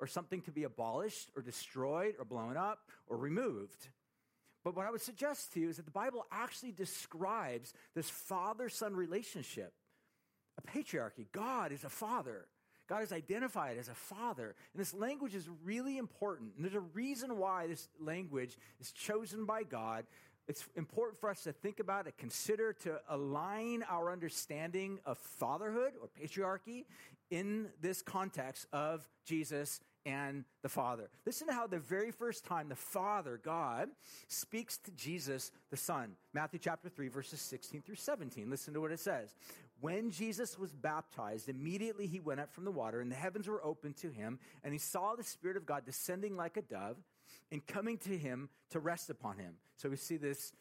or 0.00 0.06
something 0.06 0.40
to 0.42 0.50
be 0.50 0.64
abolished 0.64 1.30
or 1.36 1.42
destroyed 1.42 2.14
or 2.18 2.24
blown 2.24 2.56
up 2.56 2.80
or 3.06 3.16
removed. 3.16 3.88
But 4.62 4.76
what 4.76 4.86
I 4.86 4.90
would 4.90 5.00
suggest 5.00 5.54
to 5.54 5.60
you 5.60 5.70
is 5.70 5.76
that 5.76 5.86
the 5.86 5.90
Bible 5.90 6.26
actually 6.30 6.72
describes 6.72 7.72
this 7.94 8.10
father 8.10 8.68
son 8.68 8.94
relationship 8.94 9.72
a 10.60 10.78
patriarchy. 10.78 11.26
God 11.32 11.72
is 11.72 11.84
a 11.84 11.88
father. 11.88 12.46
God 12.88 13.02
is 13.02 13.12
identified 13.12 13.78
as 13.78 13.88
a 13.88 13.94
father. 13.94 14.56
And 14.72 14.80
this 14.80 14.92
language 14.92 15.34
is 15.34 15.48
really 15.64 15.96
important. 15.96 16.52
And 16.56 16.64
there's 16.64 16.74
a 16.74 16.80
reason 16.80 17.38
why 17.38 17.68
this 17.68 17.88
language 18.00 18.58
is 18.80 18.90
chosen 18.90 19.44
by 19.44 19.62
God. 19.62 20.06
It's 20.48 20.64
important 20.74 21.20
for 21.20 21.30
us 21.30 21.44
to 21.44 21.52
think 21.52 21.78
about 21.78 22.08
it, 22.08 22.14
consider, 22.18 22.72
to 22.82 23.00
align 23.08 23.84
our 23.88 24.10
understanding 24.10 24.98
of 25.06 25.18
fatherhood 25.18 25.92
or 26.00 26.08
patriarchy 26.20 26.86
in 27.30 27.68
this 27.80 28.02
context 28.02 28.66
of 28.72 29.08
Jesus 29.24 29.80
and 30.04 30.44
the 30.62 30.68
Father. 30.68 31.10
Listen 31.26 31.46
to 31.46 31.52
how 31.52 31.66
the 31.66 31.78
very 31.78 32.10
first 32.10 32.44
time 32.44 32.68
the 32.68 32.74
Father, 32.74 33.40
God, 33.42 33.90
speaks 34.28 34.78
to 34.78 34.90
Jesus, 34.92 35.52
the 35.70 35.76
Son. 35.76 36.12
Matthew 36.32 36.58
chapter 36.58 36.88
3, 36.88 37.08
verses 37.08 37.40
16 37.40 37.82
through 37.82 37.96
17. 37.96 38.50
Listen 38.50 38.74
to 38.74 38.80
what 38.80 38.90
it 38.90 39.00
says. 39.00 39.34
When 39.80 40.10
Jesus 40.10 40.58
was 40.58 40.72
baptized, 40.72 41.48
immediately 41.48 42.06
he 42.06 42.20
went 42.20 42.40
up 42.40 42.52
from 42.52 42.64
the 42.64 42.70
water, 42.70 43.00
and 43.00 43.10
the 43.10 43.16
heavens 43.16 43.48
were 43.48 43.64
opened 43.64 43.96
to 43.98 44.10
him, 44.10 44.38
and 44.62 44.72
he 44.72 44.78
saw 44.78 45.14
the 45.14 45.24
Spirit 45.24 45.56
of 45.56 45.64
God 45.64 45.84
descending 45.86 46.36
like 46.36 46.56
a 46.56 46.62
dove 46.62 46.96
and 47.50 47.66
coming 47.66 47.96
to 47.98 48.16
him 48.16 48.50
to 48.70 48.80
rest 48.80 49.10
upon 49.10 49.38
him. 49.38 49.54
So 49.76 49.88
we 49.88 49.96
see 49.96 50.16
this 50.16 50.52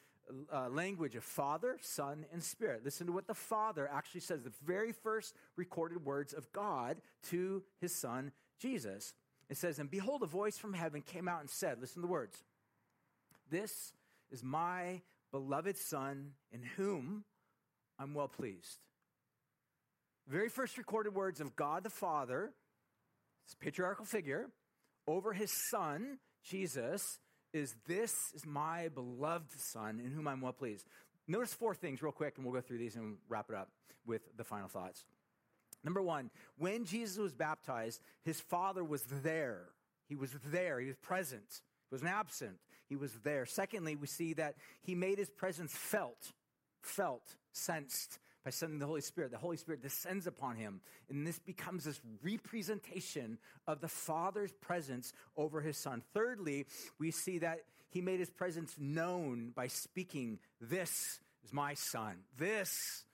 uh, 0.54 0.70
language 0.70 1.16
of 1.16 1.24
Father, 1.24 1.78
Son, 1.82 2.26
and 2.32 2.44
Spirit. 2.44 2.82
Listen 2.86 3.08
to 3.08 3.14
what 3.14 3.28
the 3.28 3.34
Father 3.34 3.90
actually 3.92 4.22
says, 4.22 4.44
the 4.44 4.54
very 4.64 4.92
first 4.92 5.36
recorded 5.56 6.06
words 6.06 6.34
of 6.34 6.52
God 6.52 7.02
to 7.30 7.64
his 7.82 7.94
Son, 7.94 8.32
Jesus. 8.60 9.14
It 9.50 9.58
says, 9.58 9.80
And 9.80 9.90
behold, 9.90 10.24
a 10.24 10.28
voice 10.28 10.58
from 10.58 10.74
heaven 10.74 11.02
came 11.02 11.28
out 11.28 11.42
and 11.42 11.50
said, 11.50 11.80
Listen 11.82 12.02
to 12.02 12.08
the 12.08 12.12
words, 12.12 12.44
This 13.50 13.94
is 14.32 14.44
my 14.44 15.02
beloved 15.32 15.78
Son, 15.78 16.32
in 16.52 16.64
whom 16.78 17.24
I'm 17.98 18.14
well 18.14 18.28
pleased. 18.28 18.78
Very 20.30 20.48
first 20.48 20.78
recorded 20.78 21.16
words 21.16 21.42
of 21.42 21.56
God 21.56 21.84
the 21.84 21.90
Father, 21.90 22.52
this 23.48 23.56
patriarchal 23.60 24.06
figure, 24.06 24.52
over 25.08 25.34
his 25.34 25.52
Son, 25.72 26.20
Jesus, 26.44 27.18
is 27.52 27.76
this 27.88 28.14
is 28.36 28.46
my 28.46 28.90
beloved 28.90 29.60
Son, 29.60 30.00
in 30.00 30.12
whom 30.12 30.28
I'm 30.28 30.42
well 30.42 30.54
pleased. 30.54 30.86
Notice 31.28 31.52
four 31.56 31.74
things 31.74 32.04
real 32.04 32.12
quick, 32.12 32.36
and 32.36 32.46
we'll 32.46 32.54
go 32.54 32.62
through 32.62 32.78
these 32.78 32.96
and 32.96 33.18
wrap 33.28 33.48
it 33.50 33.56
up 33.56 33.70
with 34.06 34.22
the 34.38 34.44
final 34.44 34.68
thoughts. 34.68 35.04
Number 35.84 36.02
one, 36.02 36.30
when 36.60 36.86
Jesus 36.86 37.18
was 37.18 37.34
baptized, 37.34 38.00
his 38.24 38.40
father 38.40 38.84
was 38.84 39.02
there. 39.24 39.70
He 40.08 40.16
was 40.16 40.32
there. 40.46 40.80
He 40.80 40.88
was 40.88 40.98
present. 40.98 41.62
He 41.90 41.96
wasn't 41.96 42.12
absent. 42.12 42.58
He 42.88 42.96
was 42.96 43.14
there. 43.24 43.48
Secondly, 43.48 43.96
we 43.96 44.06
see 44.06 44.34
that 44.34 44.56
he 44.84 44.94
made 44.94 45.18
his 45.18 45.32
presence 45.32 45.72
felt, 45.74 46.34
felt, 46.84 47.24
sensed 47.52 48.20
by 48.44 48.52
sending 48.52 48.80
the 48.80 48.86
Holy 48.86 49.02
Spirit. 49.02 49.32
The 49.32 49.38
Holy 49.38 49.58
Spirit 49.58 49.82
descends 49.82 50.28
upon 50.28 50.56
him, 50.56 50.82
and 51.10 51.26
this 51.26 51.40
becomes 51.40 51.84
this 51.84 52.00
representation 52.24 53.38
of 53.68 53.82
the 53.82 53.88
Father's 53.88 54.54
presence 54.54 55.14
over 55.36 55.62
his 55.62 55.78
Son. 55.78 56.02
Thirdly, 56.14 56.66
we 57.00 57.12
see 57.12 57.40
that 57.40 57.60
he 57.90 58.02
made 58.02 58.20
his 58.20 58.30
presence 58.30 58.76
known 58.78 59.52
by 59.56 59.68
speaking, 59.68 60.40
This 60.62 61.20
is 61.44 61.54
my 61.54 61.74
Son. 61.74 62.18
This 62.38 63.06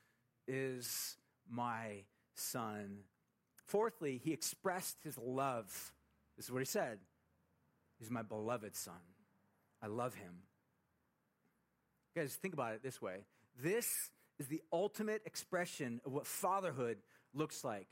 is 0.47 1.17
my 1.49 2.03
Son. 2.35 2.99
Fourthly, 3.67 4.21
he 4.23 4.31
expressed 4.31 4.97
his 5.03 5.17
love. 5.17 5.91
This 6.37 6.45
is 6.45 6.51
what 6.51 6.59
he 6.59 6.65
said 6.65 6.99
He's 7.99 8.11
my 8.11 8.21
beloved 8.21 8.75
Son. 8.75 8.93
I 9.81 9.87
love 9.87 10.13
him. 10.15 10.33
Guys, 12.15 12.35
think 12.35 12.53
about 12.53 12.73
it 12.73 12.83
this 12.83 13.01
way. 13.01 13.25
This 13.61 13.87
is 14.39 14.47
the 14.47 14.61
ultimate 14.71 15.21
expression 15.25 16.01
of 16.05 16.13
what 16.13 16.27
fatherhood 16.27 16.97
looks 17.33 17.63
like. 17.63 17.87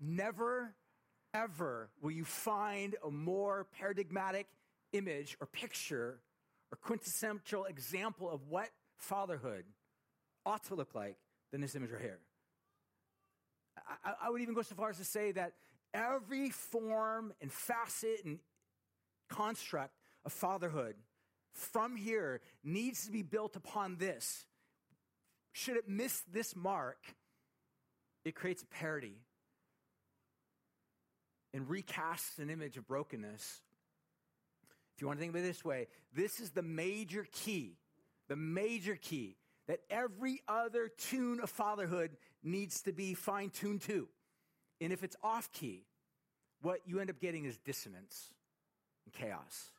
Never, 0.00 0.74
ever 1.34 1.90
will 2.00 2.10
you 2.10 2.24
find 2.24 2.96
a 3.04 3.10
more 3.10 3.66
paradigmatic 3.78 4.46
image 4.92 5.36
or 5.40 5.46
picture 5.46 6.20
or 6.72 6.76
quintessential 6.76 7.64
example 7.64 8.30
of 8.30 8.48
what 8.48 8.68
fatherhood 8.96 9.64
ought 10.44 10.64
to 10.64 10.74
look 10.74 10.94
like 10.94 11.16
than 11.50 11.60
this 11.60 11.74
image 11.74 11.90
right 11.90 12.00
here. 12.00 12.18
I, 14.04 14.12
I, 14.24 14.30
would 14.30 14.42
even 14.42 14.54
go 14.54 14.62
so 14.62 14.74
far 14.74 14.90
as 14.90 14.98
to 14.98 15.04
say 15.04 15.32
that 15.32 15.52
every 15.94 16.50
form 16.50 17.32
and 17.40 17.50
facet 17.50 18.24
and 18.24 18.38
construct 19.28 19.94
of 20.24 20.32
fatherhood 20.32 20.94
from 21.52 21.96
here 21.96 22.40
needs 22.64 23.06
to 23.06 23.12
be 23.12 23.22
built 23.22 23.56
upon 23.56 23.96
this. 23.96 24.46
Should 25.52 25.76
it 25.76 25.88
miss 25.88 26.22
this 26.32 26.56
mark, 26.56 26.98
it 28.24 28.34
creates 28.34 28.62
a 28.62 28.66
parody 28.66 29.20
and 31.52 31.66
recasts 31.68 32.38
an 32.38 32.50
image 32.50 32.76
of 32.76 32.86
brokenness. 32.86 33.60
If 34.94 35.00
you 35.00 35.06
want 35.06 35.18
to 35.18 35.22
think 35.22 35.34
of 35.34 35.42
it 35.42 35.46
this 35.46 35.64
way, 35.64 35.88
this 36.14 36.40
is 36.40 36.50
the 36.50 36.62
major 36.62 37.26
key, 37.30 37.76
the 38.28 38.36
major 38.36 38.96
key 38.96 39.36
that 39.68 39.80
every 39.90 40.40
other 40.48 40.88
tune 40.88 41.40
of 41.40 41.50
fatherhood 41.50 42.16
needs 42.42 42.82
to 42.82 42.92
be 42.92 43.14
fine 43.14 43.50
tuned 43.50 43.82
to. 43.82 44.08
And 44.80 44.92
if 44.92 45.04
it's 45.04 45.16
off 45.22 45.52
key, 45.52 45.84
what 46.62 46.80
you 46.86 47.00
end 47.00 47.10
up 47.10 47.20
getting 47.20 47.44
is 47.44 47.58
dissonance 47.58 48.32
and 49.04 49.14
chaos. 49.14 49.70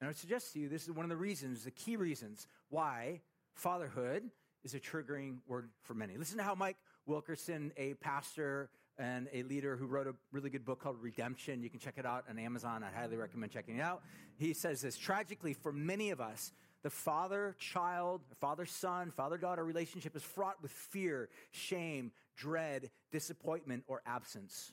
And 0.00 0.06
I 0.06 0.10
would 0.10 0.18
suggest 0.18 0.52
to 0.52 0.58
you 0.58 0.68
this 0.68 0.84
is 0.84 0.90
one 0.90 1.04
of 1.04 1.10
the 1.10 1.16
reasons, 1.16 1.64
the 1.64 1.70
key 1.70 1.96
reasons 1.96 2.46
why 2.68 3.20
fatherhood 3.54 4.24
is 4.64 4.74
a 4.74 4.80
triggering 4.80 5.38
word 5.46 5.70
for 5.82 5.94
many. 5.94 6.16
Listen 6.16 6.38
to 6.38 6.42
how 6.42 6.54
Mike 6.54 6.76
Wilkerson, 7.06 7.72
a 7.76 7.94
pastor 7.94 8.70
and 8.98 9.28
a 9.32 9.42
leader 9.44 9.76
who 9.76 9.86
wrote 9.86 10.06
a 10.06 10.14
really 10.30 10.50
good 10.50 10.64
book 10.64 10.80
called 10.80 10.96
Redemption, 11.00 11.62
you 11.62 11.70
can 11.70 11.80
check 11.80 11.94
it 11.96 12.06
out 12.06 12.24
on 12.28 12.38
Amazon. 12.38 12.84
I 12.84 12.96
highly 12.96 13.16
recommend 13.16 13.52
checking 13.52 13.78
it 13.78 13.82
out. 13.82 14.02
He 14.36 14.52
says 14.52 14.82
this 14.82 14.96
tragically, 14.96 15.54
for 15.54 15.72
many 15.72 16.10
of 16.10 16.20
us, 16.20 16.52
the 16.82 16.90
father 16.90 17.54
child, 17.58 18.22
father 18.40 18.66
son, 18.66 19.10
father 19.10 19.38
daughter 19.38 19.64
relationship 19.64 20.16
is 20.16 20.22
fraught 20.22 20.56
with 20.62 20.72
fear, 20.72 21.28
shame, 21.52 22.12
dread, 22.36 22.90
disappointment, 23.10 23.84
or 23.86 24.02
absence. 24.04 24.72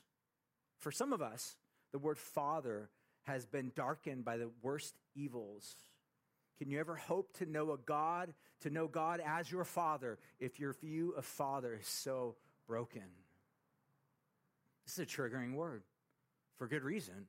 For 0.78 0.90
some 0.90 1.12
of 1.12 1.22
us, 1.22 1.56
the 1.92 1.98
word 1.98 2.18
father 2.18 2.90
has 3.22 3.46
been 3.46 3.72
darkened 3.76 4.24
by 4.24 4.38
the 4.38 4.50
worst 4.62 4.94
evils 5.14 5.76
can 6.60 6.70
you 6.70 6.78
ever 6.78 6.94
hope 6.94 7.32
to 7.38 7.46
know 7.46 7.72
a 7.72 7.78
God, 7.78 8.34
to 8.60 8.68
know 8.68 8.86
God 8.86 9.22
as 9.24 9.50
your 9.50 9.64
father, 9.64 10.18
if 10.38 10.60
your 10.60 10.74
view 10.74 11.14
of 11.16 11.24
father 11.24 11.78
is 11.80 11.86
so 11.86 12.36
broken? 12.66 13.00
This 14.84 14.98
is 14.98 14.98
a 14.98 15.06
triggering 15.06 15.54
word 15.54 15.84
for 16.58 16.68
good 16.68 16.82
reason. 16.82 17.28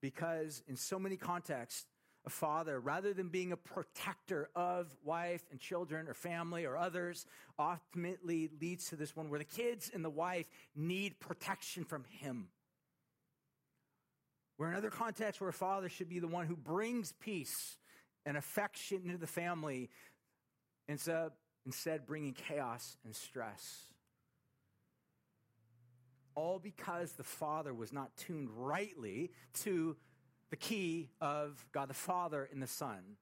Because 0.00 0.62
in 0.66 0.76
so 0.76 0.98
many 0.98 1.18
contexts, 1.18 1.84
a 2.24 2.30
father, 2.30 2.80
rather 2.80 3.12
than 3.12 3.28
being 3.28 3.52
a 3.52 3.56
protector 3.58 4.48
of 4.56 4.96
wife 5.04 5.44
and 5.50 5.60
children 5.60 6.08
or 6.08 6.14
family 6.14 6.64
or 6.64 6.78
others, 6.78 7.26
ultimately 7.58 8.48
leads 8.62 8.86
to 8.86 8.96
this 8.96 9.14
one 9.14 9.28
where 9.28 9.38
the 9.38 9.44
kids 9.44 9.90
and 9.92 10.02
the 10.02 10.08
wife 10.08 10.46
need 10.74 11.20
protection 11.20 11.84
from 11.84 12.04
him. 12.08 12.48
Where 14.56 14.70
in 14.70 14.74
other 14.74 14.88
contexts, 14.88 15.38
where 15.38 15.50
a 15.50 15.52
father 15.52 15.90
should 15.90 16.08
be 16.08 16.18
the 16.18 16.28
one 16.28 16.46
who 16.46 16.56
brings 16.56 17.12
peace 17.12 17.76
and 18.26 18.36
affection 18.36 19.02
into 19.04 19.18
the 19.18 19.26
family 19.26 19.90
instead, 20.88 21.30
instead 21.66 22.06
bringing 22.06 22.32
chaos 22.32 22.96
and 23.04 23.14
stress. 23.14 23.84
All 26.34 26.58
because 26.58 27.12
the 27.12 27.24
Father 27.24 27.74
was 27.74 27.92
not 27.92 28.16
tuned 28.16 28.48
rightly 28.56 29.30
to 29.62 29.96
the 30.50 30.56
key 30.56 31.08
of 31.20 31.64
God 31.72 31.88
the 31.88 31.94
Father 31.94 32.48
and 32.52 32.62
the 32.62 32.66
Son. 32.66 33.16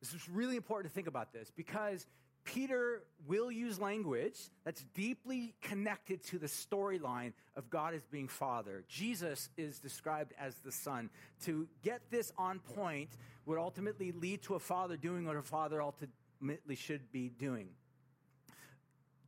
This 0.00 0.12
is 0.12 0.28
really 0.28 0.56
important 0.56 0.92
to 0.92 0.94
think 0.94 1.08
about 1.08 1.32
this 1.32 1.50
because 1.54 2.06
Peter 2.54 3.02
will 3.26 3.52
use 3.52 3.78
language 3.78 4.38
that's 4.64 4.82
deeply 4.94 5.54
connected 5.60 6.24
to 6.24 6.38
the 6.38 6.46
storyline 6.46 7.34
of 7.56 7.68
God 7.68 7.92
as 7.92 8.06
being 8.06 8.26
Father. 8.26 8.84
Jesus 8.88 9.50
is 9.58 9.80
described 9.80 10.32
as 10.40 10.54
the 10.64 10.72
Son. 10.72 11.10
To 11.44 11.68
get 11.82 12.00
this 12.10 12.32
on 12.38 12.60
point 12.60 13.10
would 13.44 13.58
ultimately 13.58 14.12
lead 14.12 14.40
to 14.44 14.54
a 14.54 14.58
father 14.58 14.96
doing 14.96 15.26
what 15.26 15.36
a 15.36 15.42
father 15.42 15.82
ultimately 15.82 16.74
should 16.74 17.12
be 17.12 17.28
doing. 17.28 17.68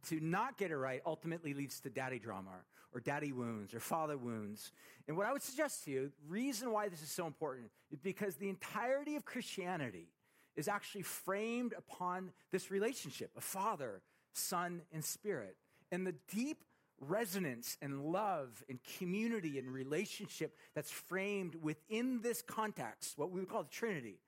To 0.09 0.19
not 0.19 0.57
get 0.57 0.71
it 0.71 0.79
right 0.79 1.03
ultimately 1.05 1.53
leads 1.53 1.79
to 1.81 1.91
daddy 1.91 2.19
drama 2.19 2.57
or 2.95 3.01
daddy 3.01 3.33
wounds 3.33 3.75
or 3.75 3.81
father 3.81 4.17
wounds. 4.17 4.73
And 5.07 5.17
what 5.17 5.27
I 5.27 5.33
would 5.33 5.43
suggest 5.43 5.85
to 5.85 5.91
you, 5.91 6.13
reason 6.27 6.73
why 6.73 6.89
this 6.89 7.03
is 7.03 7.11
so 7.11 7.27
important 7.27 7.71
is 7.93 8.01
because 8.01 8.37
the 8.37 8.49
entirety 8.49 9.17
of 9.17 9.27
Christianity 9.27 10.09
is 10.57 10.69
actually 10.69 11.03
framed 11.03 11.75
upon 11.77 12.33
this 12.51 12.71
relationship 12.71 13.31
of 13.37 13.45
Father, 13.45 14.03
Son, 14.33 14.83
and 14.93 15.05
Spirit. 15.05 15.57
And 15.91 16.07
the 16.07 16.15
deep 16.33 16.65
resonance 17.01 17.77
and 17.81 18.05
love 18.05 18.63
and 18.69 18.79
community 18.99 19.59
and 19.59 19.73
relationship 19.73 20.55
that's 20.75 20.91
framed 20.91 21.57
within 21.63 22.21
this 22.21 22.43
context, 22.43 23.17
what 23.17 23.31
we 23.31 23.41
would 23.41 23.49
call 23.49 23.63
the 23.63 23.71
Trinity. 23.71 24.19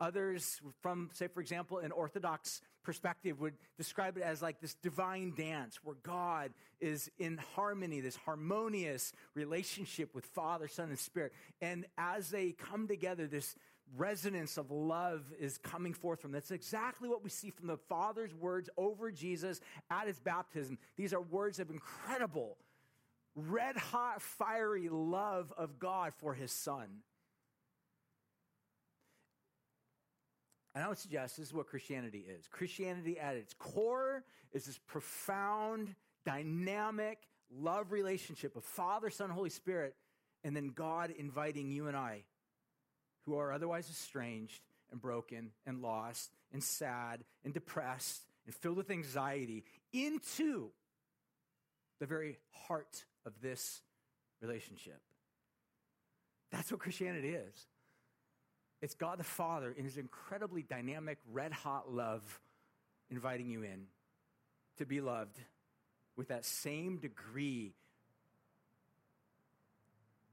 Others 0.00 0.60
from, 0.80 1.10
say, 1.12 1.28
for 1.28 1.40
example, 1.40 1.78
an 1.78 1.92
Orthodox 1.92 2.62
perspective 2.82 3.38
would 3.40 3.54
describe 3.76 4.16
it 4.16 4.22
as 4.22 4.40
like 4.40 4.58
this 4.60 4.74
divine 4.74 5.34
dance 5.36 5.78
where 5.82 5.96
God 6.02 6.52
is 6.80 7.10
in 7.18 7.38
harmony, 7.54 8.00
this 8.00 8.16
harmonious 8.16 9.12
relationship 9.34 10.14
with 10.14 10.24
Father, 10.24 10.68
Son, 10.68 10.88
and 10.88 10.98
Spirit. 10.98 11.32
And 11.60 11.84
as 11.98 12.30
they 12.30 12.52
come 12.52 12.88
together, 12.88 13.26
this 13.26 13.54
resonance 13.96 14.56
of 14.56 14.70
love 14.70 15.24
is 15.38 15.58
coming 15.58 15.92
forth 15.92 16.20
from. 16.20 16.32
That's 16.32 16.50
exactly 16.50 17.08
what 17.08 17.22
we 17.24 17.30
see 17.30 17.50
from 17.50 17.66
the 17.66 17.76
Father's 17.76 18.34
words 18.34 18.70
over 18.76 19.10
Jesus 19.10 19.60
at 19.90 20.06
his 20.06 20.18
baptism. 20.18 20.78
These 20.96 21.12
are 21.12 21.20
words 21.20 21.58
of 21.58 21.70
incredible, 21.70 22.56
red 23.34 23.76
hot, 23.76 24.22
fiery 24.22 24.88
love 24.88 25.52
of 25.56 25.78
God 25.78 26.12
for 26.14 26.34
his 26.34 26.52
Son. 26.52 26.88
And 30.74 30.84
I 30.84 30.88
would 30.88 30.98
suggest 30.98 31.36
this 31.36 31.48
is 31.48 31.54
what 31.54 31.66
Christianity 31.66 32.24
is. 32.28 32.46
Christianity 32.46 33.18
at 33.18 33.34
its 33.34 33.54
core 33.54 34.22
is 34.52 34.66
this 34.66 34.78
profound, 34.78 35.94
dynamic 36.24 37.18
love 37.52 37.90
relationship 37.90 38.54
of 38.54 38.64
Father, 38.64 39.10
Son, 39.10 39.30
Holy 39.30 39.50
Spirit, 39.50 39.96
and 40.44 40.54
then 40.54 40.68
God 40.68 41.12
inviting 41.18 41.70
you 41.70 41.88
and 41.88 41.96
I 41.96 42.22
who 43.26 43.36
are 43.36 43.52
otherwise 43.52 43.88
estranged 43.88 44.62
and 44.90 45.00
broken 45.00 45.50
and 45.66 45.82
lost 45.82 46.30
and 46.52 46.62
sad 46.62 47.24
and 47.44 47.54
depressed 47.54 48.22
and 48.46 48.54
filled 48.54 48.76
with 48.76 48.90
anxiety 48.90 49.64
into 49.92 50.70
the 51.98 52.06
very 52.06 52.38
heart 52.50 53.04
of 53.26 53.32
this 53.40 53.82
relationship. 54.40 55.00
That's 56.50 56.70
what 56.70 56.80
Christianity 56.80 57.30
is. 57.30 57.66
It's 58.82 58.94
God 58.94 59.18
the 59.18 59.24
Father 59.24 59.74
in 59.76 59.84
his 59.84 59.98
incredibly 59.98 60.62
dynamic, 60.62 61.18
red 61.30 61.52
hot 61.52 61.92
love 61.92 62.40
inviting 63.10 63.50
you 63.50 63.62
in 63.62 63.86
to 64.78 64.86
be 64.86 65.00
loved 65.00 65.38
with 66.16 66.28
that 66.28 66.44
same 66.44 66.96
degree 66.96 67.74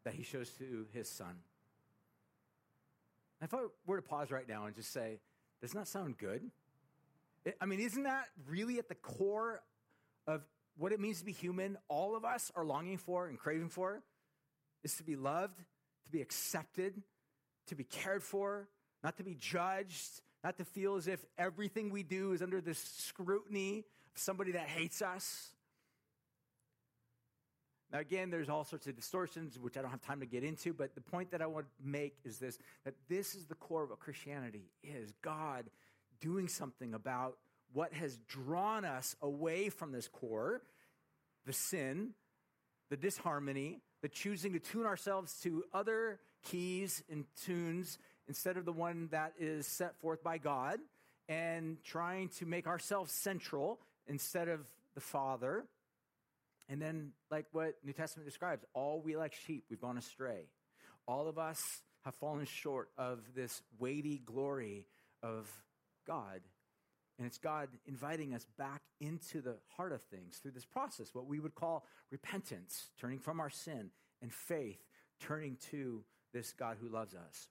that 0.05 0.13
he 0.13 0.23
shows 0.23 0.49
to 0.51 0.85
his 0.93 1.09
son. 1.09 1.35
If 3.41 3.53
I 3.53 3.59
were 3.85 3.97
to 3.97 4.01
pause 4.01 4.31
right 4.31 4.47
now 4.47 4.65
and 4.65 4.75
just 4.75 4.91
say, 4.91 5.19
does 5.61 5.73
not 5.73 5.87
sound 5.87 6.17
good? 6.17 6.49
I 7.61 7.65
mean, 7.65 7.79
isn't 7.79 8.03
that 8.03 8.27
really 8.47 8.79
at 8.79 8.89
the 8.89 8.95
core 8.95 9.61
of 10.25 10.41
what 10.77 10.91
it 10.91 10.99
means 10.99 11.19
to 11.19 11.25
be 11.25 11.31
human? 11.31 11.77
All 11.87 12.15
of 12.15 12.25
us 12.25 12.51
are 12.55 12.65
longing 12.65 12.97
for 12.97 13.27
and 13.27 13.37
craving 13.37 13.69
for 13.69 14.01
is 14.83 14.95
to 14.95 15.03
be 15.03 15.15
loved, 15.15 15.57
to 16.05 16.11
be 16.11 16.21
accepted, 16.21 17.01
to 17.67 17.75
be 17.75 17.83
cared 17.83 18.23
for, 18.23 18.67
not 19.03 19.17
to 19.17 19.23
be 19.23 19.35
judged, 19.35 20.21
not 20.43 20.57
to 20.57 20.65
feel 20.65 20.95
as 20.95 21.07
if 21.07 21.23
everything 21.37 21.89
we 21.89 22.03
do 22.03 22.33
is 22.33 22.41
under 22.41 22.61
the 22.61 22.73
scrutiny 22.73 23.85
of 24.13 24.21
somebody 24.21 24.51
that 24.53 24.67
hates 24.67 25.01
us. 25.01 25.51
Now, 27.91 27.99
again, 27.99 28.29
there's 28.29 28.49
all 28.49 28.65
sorts 28.65 28.87
of 28.87 28.95
distortions, 28.95 29.57
which 29.59 29.77
I 29.77 29.81
don't 29.81 29.91
have 29.91 30.01
time 30.01 30.19
to 30.19 30.25
get 30.25 30.43
into, 30.43 30.73
but 30.73 30.93
the 30.93 31.01
point 31.01 31.31
that 31.31 31.41
I 31.41 31.45
want 31.45 31.65
to 31.65 31.87
make 31.87 32.17
is 32.25 32.37
this 32.37 32.57
that 32.83 32.95
this 33.07 33.33
is 33.35 33.45
the 33.45 33.55
core 33.55 33.83
of 33.83 33.89
what 33.89 33.99
Christianity 33.99 34.65
is 34.83 35.13
God 35.21 35.65
doing 36.19 36.47
something 36.47 36.93
about 36.93 37.37
what 37.73 37.93
has 37.93 38.17
drawn 38.27 38.85
us 38.85 39.15
away 39.21 39.69
from 39.69 39.91
this 39.91 40.07
core 40.07 40.61
the 41.45 41.53
sin, 41.53 42.09
the 42.89 42.97
disharmony, 42.97 43.79
the 44.01 44.09
choosing 44.09 44.51
to 44.51 44.59
tune 44.59 44.85
ourselves 44.85 45.39
to 45.41 45.63
other 45.73 46.19
keys 46.43 47.01
and 47.09 47.23
tunes 47.45 47.97
instead 48.27 48.57
of 48.57 48.65
the 48.65 48.73
one 48.73 49.07
that 49.11 49.31
is 49.39 49.65
set 49.65 49.95
forth 50.01 50.21
by 50.21 50.37
God, 50.37 50.79
and 51.29 51.77
trying 51.85 52.27
to 52.27 52.45
make 52.45 52.67
ourselves 52.67 53.13
central 53.13 53.79
instead 54.07 54.49
of 54.49 54.67
the 54.93 54.99
Father. 54.99 55.65
And 56.69 56.81
then, 56.81 57.11
like 57.31 57.45
what 57.51 57.75
New 57.83 57.93
Testament 57.93 58.27
describes, 58.27 58.65
all 58.73 59.01
we 59.01 59.15
like 59.15 59.33
sheep, 59.33 59.65
we've 59.69 59.81
gone 59.81 59.97
astray. 59.97 60.49
All 61.07 61.27
of 61.27 61.37
us 61.37 61.61
have 62.03 62.15
fallen 62.15 62.45
short 62.45 62.89
of 62.97 63.19
this 63.35 63.61
weighty 63.79 64.17
glory 64.17 64.85
of 65.23 65.49
God. 66.05 66.41
And 67.17 67.25
it's 67.25 67.37
God 67.37 67.69
inviting 67.87 68.33
us 68.33 68.45
back 68.57 68.81
into 68.99 69.41
the 69.41 69.55
heart 69.75 69.91
of 69.91 70.01
things 70.03 70.37
through 70.37 70.51
this 70.51 70.65
process, 70.65 71.13
what 71.13 71.25
we 71.25 71.39
would 71.39 71.55
call 71.55 71.85
repentance, 72.11 72.89
turning 72.99 73.19
from 73.19 73.39
our 73.39 73.49
sin, 73.49 73.89
and 74.21 74.31
faith, 74.31 74.79
turning 75.19 75.57
to 75.71 76.03
this 76.33 76.53
God 76.53 76.77
who 76.79 76.89
loves 76.89 77.15
us. 77.15 77.47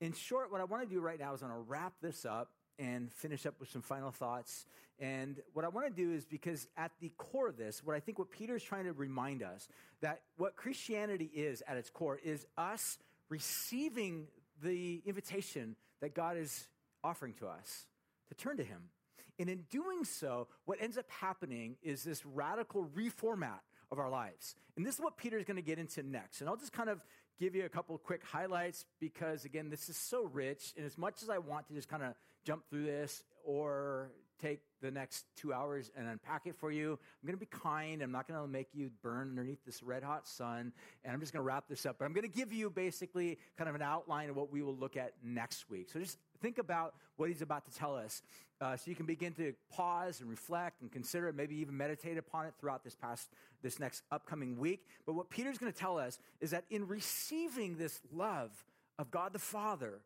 In 0.00 0.12
short, 0.12 0.50
what 0.50 0.60
I 0.60 0.64
want 0.64 0.82
to 0.82 0.88
do 0.88 1.00
right 1.00 1.18
now 1.18 1.34
is 1.34 1.42
I 1.42 1.46
want 1.46 1.58
to 1.58 1.70
wrap 1.70 1.94
this 2.00 2.24
up 2.24 2.50
and 2.78 3.12
finish 3.12 3.46
up 3.46 3.54
with 3.60 3.70
some 3.70 3.82
final 3.82 4.10
thoughts. 4.10 4.66
And 4.98 5.40
what 5.52 5.64
I 5.64 5.68
want 5.68 5.86
to 5.86 5.92
do 5.92 6.12
is 6.12 6.24
because 6.24 6.68
at 6.76 6.92
the 7.00 7.12
core 7.16 7.48
of 7.48 7.56
this, 7.56 7.82
what 7.84 7.96
I 7.96 8.00
think 8.00 8.18
what 8.18 8.30
Peter 8.30 8.56
is 8.56 8.62
trying 8.62 8.84
to 8.84 8.92
remind 8.92 9.42
us 9.42 9.68
that 10.00 10.22
what 10.36 10.56
Christianity 10.56 11.30
is 11.34 11.62
at 11.66 11.76
its 11.76 11.90
core 11.90 12.18
is 12.22 12.46
us 12.56 12.98
receiving 13.28 14.28
the 14.62 15.02
invitation 15.04 15.76
that 16.00 16.14
God 16.14 16.36
is 16.36 16.68
offering 17.02 17.34
to 17.34 17.46
us 17.46 17.86
to 18.28 18.34
turn 18.34 18.56
to 18.58 18.64
Him. 18.64 18.90
And 19.38 19.48
in 19.48 19.64
doing 19.70 20.04
so, 20.04 20.46
what 20.64 20.78
ends 20.80 20.96
up 20.96 21.10
happening 21.10 21.76
is 21.82 22.04
this 22.04 22.24
radical 22.24 22.86
reformat 22.96 23.60
of 23.90 23.98
our 23.98 24.08
lives. 24.08 24.54
And 24.76 24.86
this 24.86 24.94
is 24.94 25.00
what 25.00 25.16
Peter 25.16 25.38
is 25.38 25.44
going 25.44 25.56
to 25.56 25.62
get 25.62 25.78
into 25.78 26.02
next. 26.02 26.40
And 26.40 26.48
I'll 26.48 26.56
just 26.56 26.72
kind 26.72 26.88
of 26.88 27.04
give 27.38 27.54
you 27.54 27.64
a 27.64 27.68
couple 27.68 27.96
quick 27.98 28.22
highlights 28.24 28.84
because, 29.00 29.44
again, 29.44 29.70
this 29.70 29.88
is 29.88 29.96
so 29.96 30.24
rich. 30.32 30.72
And 30.76 30.86
as 30.86 30.98
much 30.98 31.22
as 31.22 31.30
I 31.30 31.38
want 31.38 31.68
to 31.68 31.74
just 31.74 31.88
kind 31.88 32.02
of 32.02 32.14
jump 32.44 32.68
through 32.68 32.84
this 32.84 33.22
or 33.44 34.10
take 34.40 34.60
the 34.82 34.90
next 34.90 35.24
two 35.36 35.52
hours 35.52 35.90
and 35.96 36.08
unpack 36.08 36.42
it 36.46 36.56
for 36.56 36.70
you. 36.70 36.92
I'm 36.92 37.26
going 37.26 37.38
to 37.38 37.40
be 37.40 37.46
kind. 37.46 38.02
I'm 38.02 38.12
not 38.12 38.28
going 38.28 38.40
to 38.40 38.46
make 38.46 38.68
you 38.72 38.90
burn 39.02 39.30
underneath 39.30 39.64
this 39.64 39.82
red 39.82 40.02
hot 40.02 40.26
sun. 40.26 40.72
And 41.04 41.12
I'm 41.12 41.20
just 41.20 41.32
going 41.32 41.40
to 41.40 41.46
wrap 41.46 41.64
this 41.68 41.86
up. 41.86 41.96
But 41.98 42.04
I'm 42.04 42.12
going 42.12 42.28
to 42.28 42.36
give 42.36 42.52
you 42.52 42.68
basically 42.70 43.38
kind 43.56 43.68
of 43.68 43.74
an 43.74 43.82
outline 43.82 44.30
of 44.30 44.36
what 44.36 44.52
we 44.52 44.62
will 44.62 44.76
look 44.76 44.96
at 44.96 45.12
next 45.22 45.70
week. 45.70 45.88
So 45.90 46.00
just 46.00 46.18
think 46.44 46.58
about 46.58 46.92
what 47.16 47.30
he's 47.30 47.40
about 47.40 47.64
to 47.64 47.72
tell 47.72 47.96
us 47.96 48.20
uh, 48.60 48.76
so 48.76 48.90
you 48.90 48.94
can 48.94 49.06
begin 49.06 49.32
to 49.32 49.54
pause 49.72 50.20
and 50.20 50.28
reflect 50.28 50.82
and 50.82 50.92
consider 50.92 51.28
it, 51.28 51.34
maybe 51.34 51.56
even 51.56 51.74
meditate 51.74 52.18
upon 52.18 52.44
it 52.44 52.52
throughout 52.60 52.84
this 52.84 52.94
past, 52.94 53.30
this 53.62 53.80
next 53.80 54.02
upcoming 54.12 54.58
week. 54.58 54.86
But 55.06 55.14
what 55.14 55.30
Peter's 55.30 55.56
going 55.56 55.72
to 55.72 55.78
tell 55.78 55.98
us 55.98 56.18
is 56.42 56.50
that 56.50 56.64
in 56.68 56.86
receiving 56.86 57.78
this 57.78 57.98
love 58.12 58.50
of 58.98 59.10
God 59.10 59.32
the 59.32 59.38
Father 59.38 60.00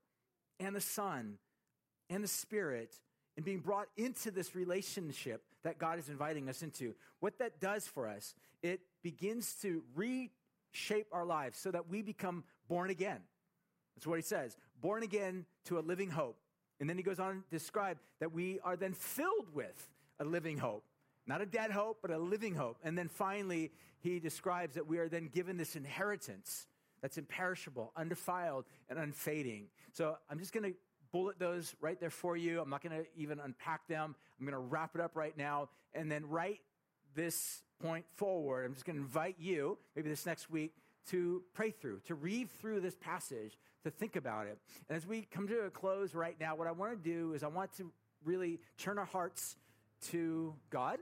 and 0.60 0.76
the 0.76 0.80
Son 0.80 1.38
and 2.08 2.22
the 2.22 2.28
Spirit, 2.28 2.94
and 3.36 3.44
being 3.44 3.58
brought 3.58 3.88
into 3.96 4.30
this 4.30 4.54
relationship 4.54 5.42
that 5.64 5.78
God 5.78 5.98
is 5.98 6.08
inviting 6.08 6.48
us 6.48 6.62
into, 6.62 6.94
what 7.18 7.38
that 7.40 7.60
does 7.60 7.88
for 7.88 8.08
us, 8.08 8.34
it 8.62 8.80
begins 9.02 9.54
to 9.62 9.82
reshape 9.96 11.08
our 11.10 11.26
lives 11.26 11.58
so 11.58 11.72
that 11.72 11.88
we 11.88 12.00
become 12.00 12.44
born 12.68 12.90
again. 12.90 13.20
That's 13.98 14.06
what 14.06 14.20
he 14.20 14.22
says 14.22 14.56
born 14.80 15.02
again 15.02 15.46
to 15.66 15.78
a 15.78 15.80
living 15.80 16.10
hope. 16.10 16.38
And 16.80 16.88
then 16.88 16.96
he 16.96 17.02
goes 17.02 17.18
on 17.18 17.42
to 17.42 17.50
describe 17.50 17.98
that 18.20 18.32
we 18.32 18.60
are 18.62 18.76
then 18.76 18.94
filled 18.94 19.52
with 19.52 19.88
a 20.20 20.24
living 20.24 20.58
hope. 20.58 20.84
Not 21.26 21.40
a 21.40 21.46
dead 21.46 21.70
hope, 21.70 21.98
but 22.00 22.10
a 22.10 22.18
living 22.18 22.54
hope. 22.54 22.78
And 22.82 22.96
then 22.96 23.08
finally, 23.08 23.70
he 24.00 24.18
describes 24.18 24.74
that 24.74 24.86
we 24.86 24.98
are 24.98 25.08
then 25.08 25.28
given 25.28 25.56
this 25.56 25.76
inheritance 25.76 26.66
that's 27.02 27.18
imperishable, 27.18 27.92
undefiled, 27.96 28.64
and 28.88 28.98
unfading. 28.98 29.66
So 29.92 30.16
I'm 30.30 30.38
just 30.38 30.52
going 30.52 30.72
to 30.72 30.78
bullet 31.12 31.38
those 31.38 31.74
right 31.80 32.00
there 32.00 32.10
for 32.10 32.36
you. 32.36 32.60
I'm 32.60 32.70
not 32.70 32.82
going 32.82 32.96
to 33.02 33.06
even 33.16 33.40
unpack 33.40 33.86
them. 33.88 34.14
I'm 34.38 34.46
going 34.46 34.52
to 34.52 34.68
wrap 34.68 34.94
it 34.94 35.00
up 35.00 35.16
right 35.16 35.36
now. 35.36 35.68
And 35.94 36.10
then 36.10 36.28
right 36.28 36.60
this 37.14 37.62
point 37.80 38.04
forward, 38.14 38.64
I'm 38.64 38.74
just 38.74 38.84
going 38.84 38.96
to 38.96 39.02
invite 39.02 39.36
you, 39.38 39.78
maybe 39.96 40.08
this 40.08 40.26
next 40.26 40.50
week, 40.50 40.72
to 41.10 41.42
pray 41.54 41.70
through, 41.70 42.00
to 42.06 42.14
read 42.14 42.50
through 42.60 42.80
this 42.80 42.96
passage, 42.96 43.56
to 43.84 43.90
think 43.90 44.16
about 44.16 44.46
it. 44.46 44.58
And 44.88 44.96
as 44.96 45.06
we 45.06 45.22
come 45.22 45.48
to 45.48 45.60
a 45.60 45.70
close 45.70 46.14
right 46.14 46.36
now, 46.38 46.56
what 46.56 46.66
I 46.66 46.72
want 46.72 46.92
to 46.92 47.10
do 47.10 47.34
is 47.34 47.42
I 47.42 47.48
want 47.48 47.72
to 47.78 47.90
really 48.24 48.60
turn 48.78 48.98
our 48.98 49.04
hearts 49.04 49.56
to 50.10 50.54
God 50.70 50.98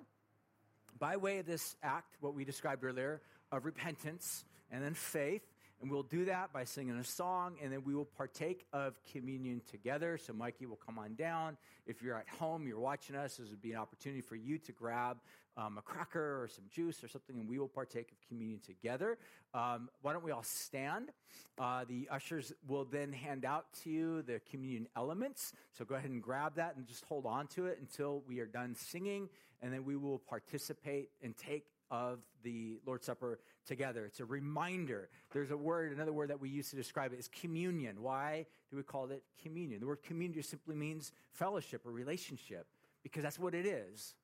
by 0.99 1.17
way 1.17 1.39
of 1.39 1.47
this 1.47 1.77
act, 1.83 2.17
what 2.21 2.35
we 2.35 2.45
described 2.45 2.85
earlier, 2.85 3.21
of 3.53 3.65
repentance 3.65 4.45
and 4.71 4.83
then 4.83 4.95
faith. 4.95 5.43
And 5.81 5.91
we'll 5.91 6.05
do 6.05 6.25
that 6.25 6.55
by 6.55 6.65
singing 6.65 6.97
a 6.97 7.05
song, 7.05 7.57
and 7.63 7.71
then 7.71 7.85
we 7.85 7.95
will 7.95 8.07
partake 8.07 8.65
of 8.73 8.95
communion 9.13 9.61
together. 9.71 10.17
So, 10.17 10.33
Mikey 10.33 10.65
will 10.65 10.81
come 10.87 10.99
on 10.99 11.17
down. 11.17 11.59
If 11.87 12.03
you're 12.03 12.17
at 12.17 12.29
home, 12.29 12.67
you're 12.67 12.81
watching 12.81 13.15
us, 13.15 13.37
this 13.37 13.51
would 13.51 13.61
be 13.61 13.73
an 13.73 13.79
opportunity 13.79 14.23
for 14.23 14.37
you 14.37 14.57
to 14.57 14.73
grab 14.73 15.19
um, 15.57 15.79
a 15.79 15.83
cracker 15.83 16.43
or 16.43 16.49
some 16.49 16.65
juice 16.71 17.03
or 17.03 17.09
something, 17.09 17.39
and 17.39 17.49
we 17.49 17.59
will 17.59 17.69
partake 17.69 18.13
of 18.13 18.19
communion 18.29 18.61
together. 18.61 19.19
Um, 19.55 19.89
why 20.03 20.13
don't 20.13 20.25
we 20.25 20.31
all 20.31 20.43
stand? 20.43 21.11
Uh, 21.59 21.85
the 21.89 22.09
ushers 22.11 22.53
will 22.69 22.85
then 22.85 23.13
hand 23.13 23.45
out 23.45 23.67
to 23.83 23.91
you 23.91 24.23
the 24.23 24.41
communion 24.51 24.89
elements. 24.97 25.53
So, 25.73 25.85
go 25.85 25.95
ahead 25.95 26.11
and 26.11 26.23
grab 26.23 26.57
that 26.57 26.77
and 26.77 26.87
just 26.87 27.05
hold 27.05 27.27
on 27.27 27.47
to 27.49 27.67
it 27.67 27.79
until 27.81 28.23
we 28.29 28.41
are 28.41 28.47
done 28.47 28.75
singing, 28.75 29.29
and 29.63 29.73
then 29.73 29.85
we 29.85 29.97
will 29.97 30.19
participate 30.19 31.11
and 31.23 31.37
take 31.37 31.65
of 31.91 32.19
the 32.43 32.79
Lord's 32.85 33.07
Supper 33.07 33.39
together. 33.67 34.07
It's 34.07 34.21
a 34.21 34.25
reminder. 34.25 35.09
There's 35.33 35.51
a 35.51 35.57
word, 35.57 35.93
another 35.93 36.13
word 36.13 36.31
that 36.31 36.41
we 36.41 36.49
use 36.49 36.71
to 36.71 36.77
describe 36.77 37.13
it 37.13 37.19
is 37.19 37.29
communion. 37.29 38.03
Why 38.03 38.47
do 38.71 38.77
we 38.77 38.83
call 38.83 39.11
it 39.11 39.23
communion? 39.43 39.81
The 39.81 39.87
word 39.87 40.03
communion 40.03 40.43
simply 40.43 40.75
means 40.75 41.13
fellowship 41.33 41.87
or 41.87 41.93
relationship 41.93 42.67
because 43.03 43.23
that's 43.23 43.39
what 43.39 43.55
it 43.55 43.67
is. 43.67 44.15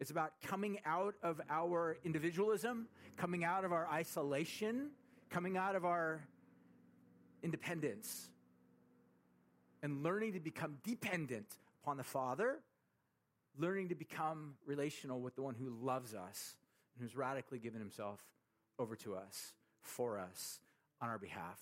It's 0.00 0.10
about 0.10 0.32
coming 0.42 0.78
out 0.86 1.14
of 1.22 1.40
our 1.50 1.96
individualism, 2.04 2.86
coming 3.16 3.44
out 3.44 3.64
of 3.64 3.72
our 3.72 3.86
isolation, 3.88 4.90
coming 5.28 5.56
out 5.56 5.74
of 5.74 5.84
our 5.84 6.26
independence, 7.42 8.30
and 9.82 10.02
learning 10.02 10.34
to 10.34 10.40
become 10.40 10.76
dependent 10.84 11.46
upon 11.82 11.96
the 11.96 12.04
Father, 12.04 12.60
learning 13.58 13.88
to 13.88 13.94
become 13.94 14.54
relational 14.66 15.20
with 15.20 15.34
the 15.34 15.42
one 15.42 15.54
who 15.54 15.70
loves 15.84 16.14
us 16.14 16.54
and 16.94 17.02
who's 17.02 17.16
radically 17.16 17.58
given 17.58 17.80
himself 17.80 18.20
over 18.78 18.94
to 18.96 19.16
us, 19.16 19.52
for 19.82 20.18
us, 20.18 20.60
on 21.00 21.08
our 21.08 21.18
behalf. 21.18 21.58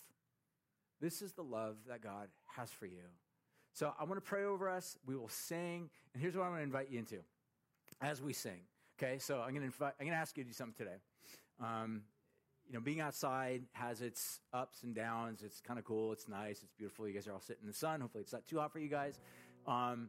This 1.00 1.22
is 1.22 1.32
the 1.32 1.42
love 1.42 1.76
that 1.88 2.02
God 2.02 2.28
has 2.56 2.70
for 2.70 2.86
you. 2.86 3.04
So 3.72 3.92
I 3.98 4.04
want 4.04 4.16
to 4.16 4.26
pray 4.26 4.44
over 4.44 4.68
us. 4.68 4.96
We 5.06 5.16
will 5.16 5.28
sing. 5.28 5.90
And 6.14 6.22
here's 6.22 6.34
what 6.34 6.44
I 6.44 6.48
want 6.48 6.60
to 6.60 6.64
invite 6.64 6.90
you 6.90 6.98
into 6.98 7.18
as 8.00 8.22
we 8.22 8.32
sing. 8.32 8.60
Okay, 8.98 9.18
so 9.18 9.40
I'm 9.40 9.54
going 9.54 9.70
to 9.70 9.84
I'm 9.84 9.92
going 10.00 10.10
to 10.10 10.16
ask 10.16 10.36
you 10.36 10.44
to 10.44 10.48
do 10.48 10.54
something 10.54 10.86
today. 10.86 10.96
Um, 11.60 12.02
you 12.66 12.74
know, 12.74 12.80
being 12.80 13.00
outside 13.00 13.62
has 13.72 14.00
its 14.00 14.40
ups 14.52 14.82
and 14.82 14.94
downs. 14.94 15.42
It's 15.42 15.60
kind 15.60 15.78
of 15.78 15.84
cool. 15.84 16.12
It's 16.12 16.28
nice. 16.28 16.62
It's 16.62 16.72
beautiful. 16.76 17.06
You 17.06 17.14
guys 17.14 17.28
are 17.28 17.32
all 17.32 17.40
sitting 17.40 17.62
in 17.62 17.68
the 17.68 17.74
sun. 17.74 18.00
Hopefully, 18.00 18.22
it's 18.22 18.32
not 18.32 18.46
too 18.46 18.58
hot 18.58 18.72
for 18.72 18.78
you 18.78 18.88
guys. 18.88 19.20
Um, 19.66 20.08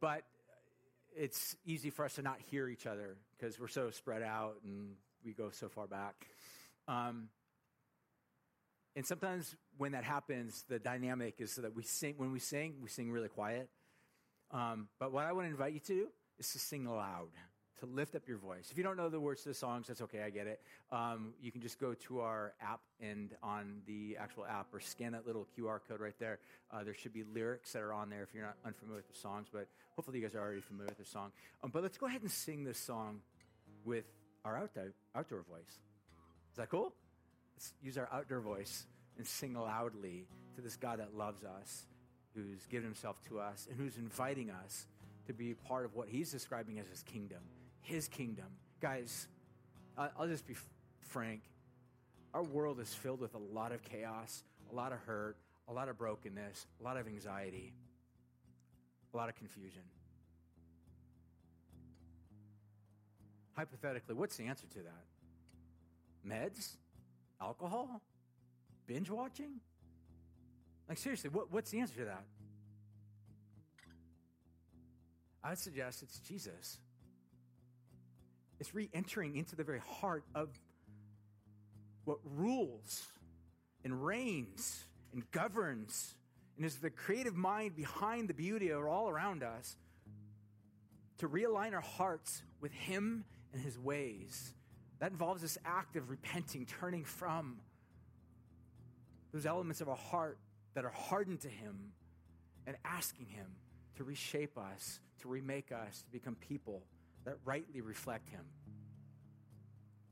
but 0.00 0.22
it's 1.16 1.56
easy 1.64 1.90
for 1.90 2.04
us 2.04 2.14
to 2.16 2.22
not 2.22 2.38
hear 2.50 2.68
each 2.68 2.86
other 2.86 3.16
because 3.36 3.58
we're 3.58 3.68
so 3.68 3.90
spread 3.90 4.22
out 4.22 4.56
and 4.64 4.90
we 5.24 5.32
go 5.32 5.50
so 5.50 5.68
far 5.68 5.86
back. 5.86 6.26
Um, 6.86 7.28
and 8.94 9.06
sometimes 9.06 9.54
when 9.78 9.92
that 9.92 10.04
happens, 10.04 10.64
the 10.68 10.78
dynamic 10.78 11.36
is 11.38 11.52
so 11.52 11.62
that 11.62 11.74
we 11.74 11.82
sing. 11.82 12.14
When 12.16 12.32
we 12.32 12.38
sing, 12.38 12.76
we 12.82 12.88
sing 12.88 13.10
really 13.10 13.28
quiet. 13.28 13.68
Um, 14.50 14.88
but 14.98 15.12
what 15.12 15.24
I 15.24 15.32
want 15.32 15.46
to 15.46 15.50
invite 15.50 15.72
you 15.72 15.80
to 15.80 16.08
is 16.38 16.50
to 16.52 16.58
sing 16.58 16.84
loud 16.84 17.28
to 17.80 17.86
lift 17.86 18.14
up 18.14 18.26
your 18.26 18.38
voice. 18.38 18.68
If 18.70 18.78
you 18.78 18.84
don't 18.84 18.96
know 18.96 19.08
the 19.08 19.20
words 19.20 19.42
to 19.42 19.50
the 19.50 19.54
songs, 19.54 19.88
that's 19.88 20.00
okay, 20.02 20.22
I 20.22 20.30
get 20.30 20.46
it. 20.46 20.60
Um, 20.90 21.34
you 21.40 21.52
can 21.52 21.60
just 21.60 21.78
go 21.78 21.94
to 21.94 22.20
our 22.20 22.54
app 22.60 22.80
and 23.00 23.34
on 23.42 23.82
the 23.86 24.16
actual 24.18 24.46
app 24.46 24.68
or 24.72 24.80
scan 24.80 25.12
that 25.12 25.26
little 25.26 25.46
QR 25.56 25.80
code 25.86 26.00
right 26.00 26.18
there. 26.18 26.38
Uh, 26.72 26.84
there 26.84 26.94
should 26.94 27.12
be 27.12 27.24
lyrics 27.34 27.72
that 27.72 27.82
are 27.82 27.92
on 27.92 28.08
there 28.08 28.22
if 28.22 28.32
you're 28.34 28.44
not 28.44 28.56
unfamiliar 28.64 28.98
with 28.98 29.12
the 29.12 29.18
songs, 29.18 29.48
but 29.52 29.68
hopefully 29.94 30.18
you 30.18 30.26
guys 30.26 30.34
are 30.34 30.40
already 30.40 30.60
familiar 30.60 30.88
with 30.88 30.98
the 30.98 31.10
song. 31.10 31.32
Um, 31.62 31.70
but 31.70 31.82
let's 31.82 31.98
go 31.98 32.06
ahead 32.06 32.22
and 32.22 32.30
sing 32.30 32.64
this 32.64 32.78
song 32.78 33.20
with 33.84 34.06
our 34.44 34.56
outdoor, 34.56 34.92
outdoor 35.14 35.42
voice. 35.42 35.80
Is 36.50 36.56
that 36.56 36.70
cool? 36.70 36.94
Let's 37.56 37.74
use 37.82 37.98
our 37.98 38.08
outdoor 38.10 38.40
voice 38.40 38.86
and 39.18 39.26
sing 39.26 39.54
loudly 39.54 40.26
to 40.54 40.62
this 40.62 40.76
God 40.76 41.00
that 41.00 41.14
loves 41.14 41.44
us, 41.44 41.86
who's 42.34 42.64
given 42.66 42.84
himself 42.84 43.16
to 43.28 43.38
us, 43.38 43.66
and 43.70 43.78
who's 43.78 43.96
inviting 43.98 44.50
us 44.50 44.86
to 45.26 45.32
be 45.32 45.54
part 45.54 45.84
of 45.84 45.94
what 45.94 46.08
he's 46.08 46.30
describing 46.30 46.78
as 46.78 46.86
his 46.88 47.02
kingdom 47.02 47.40
his 47.86 48.08
kingdom. 48.08 48.46
Guys, 48.80 49.28
I'll 49.96 50.26
just 50.26 50.46
be 50.46 50.56
frank. 51.00 51.40
Our 52.34 52.42
world 52.42 52.80
is 52.80 52.92
filled 52.92 53.20
with 53.20 53.34
a 53.34 53.38
lot 53.38 53.72
of 53.72 53.82
chaos, 53.82 54.42
a 54.70 54.74
lot 54.74 54.92
of 54.92 54.98
hurt, 54.98 55.36
a 55.68 55.72
lot 55.72 55.88
of 55.88 55.96
brokenness, 55.96 56.66
a 56.80 56.84
lot 56.84 56.96
of 56.96 57.06
anxiety, 57.06 57.72
a 59.14 59.16
lot 59.16 59.28
of 59.28 59.36
confusion. 59.36 59.82
Hypothetically, 63.54 64.14
what's 64.14 64.36
the 64.36 64.44
answer 64.44 64.66
to 64.66 64.80
that? 64.80 65.04
Meds? 66.28 66.76
Alcohol? 67.40 68.02
Binge 68.86 69.08
watching? 69.10 69.60
Like, 70.88 70.98
seriously, 70.98 71.30
what, 71.30 71.52
what's 71.52 71.70
the 71.70 71.80
answer 71.80 71.94
to 71.96 72.04
that? 72.06 72.24
I'd 75.46 75.58
suggest 75.58 76.02
it's 76.02 76.18
Jesus. 76.18 76.78
It's 78.58 78.74
re 78.74 78.90
entering 78.92 79.36
into 79.36 79.54
the 79.54 79.62
very 79.62 79.78
heart 79.78 80.24
of 80.34 80.48
what 82.04 82.18
rules 82.24 83.06
and 83.84 84.04
reigns 84.04 84.84
and 85.12 85.30
governs 85.30 86.16
and 86.56 86.66
is 86.66 86.76
the 86.76 86.90
creative 86.90 87.36
mind 87.36 87.76
behind 87.76 88.28
the 88.28 88.34
beauty 88.34 88.70
of 88.70 88.84
all 88.86 89.08
around 89.08 89.44
us 89.44 89.76
to 91.18 91.28
realign 91.28 91.74
our 91.74 91.80
hearts 91.80 92.42
with 92.60 92.72
Him 92.72 93.24
and 93.52 93.62
His 93.62 93.78
ways. 93.78 94.52
That 94.98 95.12
involves 95.12 95.42
this 95.42 95.58
act 95.64 95.94
of 95.94 96.10
repenting, 96.10 96.66
turning 96.66 97.04
from 97.04 97.58
those 99.32 99.46
elements 99.46 99.80
of 99.80 99.88
our 99.88 99.96
heart 99.96 100.38
that 100.74 100.84
are 100.84 100.90
hardened 100.90 101.42
to 101.42 101.48
Him 101.48 101.92
and 102.66 102.76
asking 102.84 103.26
Him 103.26 103.46
to 103.96 104.04
reshape 104.04 104.56
us, 104.58 105.00
to 105.20 105.28
remake 105.28 105.72
us, 105.72 106.02
to 106.02 106.10
become 106.10 106.36
people 106.36 106.82
that 107.24 107.36
rightly 107.44 107.80
reflect 107.80 108.28
Him. 108.28 108.44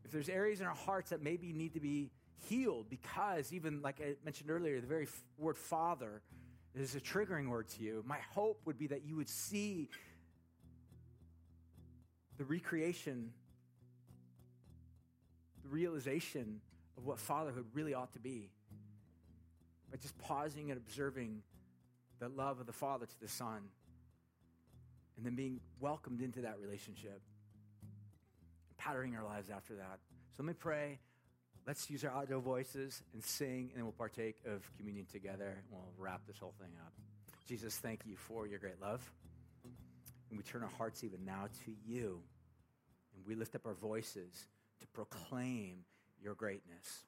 If 0.04 0.10
there's 0.10 0.28
areas 0.28 0.60
in 0.60 0.66
our 0.66 0.74
hearts 0.74 1.10
that 1.10 1.22
maybe 1.22 1.52
need 1.52 1.74
to 1.74 1.80
be 1.80 2.10
healed, 2.48 2.90
because 2.90 3.52
even 3.52 3.82
like 3.82 4.00
I 4.00 4.14
mentioned 4.24 4.50
earlier, 4.50 4.80
the 4.80 4.86
very 4.86 5.08
word 5.38 5.56
Father 5.56 6.22
is 6.74 6.94
a 6.94 7.00
triggering 7.00 7.48
word 7.48 7.68
to 7.68 7.82
you, 7.82 8.02
my 8.06 8.18
hope 8.34 8.60
would 8.64 8.78
be 8.78 8.88
that 8.88 9.04
you 9.04 9.16
would 9.16 9.28
see 9.28 9.88
the 12.36 12.44
recreation, 12.44 13.32
the 15.62 15.68
realization 15.68 16.60
of 16.96 17.06
what 17.06 17.18
fatherhood 17.18 17.66
really 17.72 17.94
ought 17.94 18.12
to 18.14 18.18
be 18.18 18.50
by 19.90 19.96
just 19.96 20.18
pausing 20.18 20.70
and 20.70 20.78
observing 20.78 21.42
the 22.24 22.30
love 22.30 22.58
of 22.58 22.66
the 22.66 22.72
Father 22.72 23.04
to 23.04 23.20
the 23.20 23.28
Son 23.28 23.60
and 25.16 25.26
then 25.26 25.34
being 25.34 25.60
welcomed 25.78 26.22
into 26.22 26.40
that 26.40 26.58
relationship, 26.58 27.20
patterning 28.78 29.14
our 29.14 29.24
lives 29.24 29.50
after 29.50 29.74
that. 29.76 29.98
So 30.30 30.42
let 30.42 30.46
me 30.46 30.54
pray. 30.58 30.98
Let's 31.66 31.90
use 31.90 32.02
our 32.02 32.10
audio 32.10 32.40
voices 32.40 33.02
and 33.12 33.22
sing, 33.22 33.68
and 33.70 33.76
then 33.76 33.84
we'll 33.84 33.92
partake 33.92 34.36
of 34.46 34.62
communion 34.78 35.06
together. 35.10 35.48
And 35.48 35.64
we'll 35.70 35.92
wrap 35.98 36.22
this 36.26 36.38
whole 36.38 36.54
thing 36.58 36.70
up. 36.84 36.92
Jesus, 37.46 37.76
thank 37.76 38.00
you 38.06 38.16
for 38.16 38.46
your 38.46 38.58
great 38.58 38.80
love. 38.80 39.02
And 40.30 40.38
we 40.38 40.42
turn 40.42 40.62
our 40.62 40.72
hearts 40.78 41.04
even 41.04 41.26
now 41.26 41.48
to 41.66 41.72
you. 41.86 42.20
And 43.14 43.26
we 43.26 43.34
lift 43.34 43.54
up 43.54 43.66
our 43.66 43.74
voices 43.74 44.46
to 44.80 44.86
proclaim 44.88 45.84
your 46.22 46.34
greatness. 46.34 47.04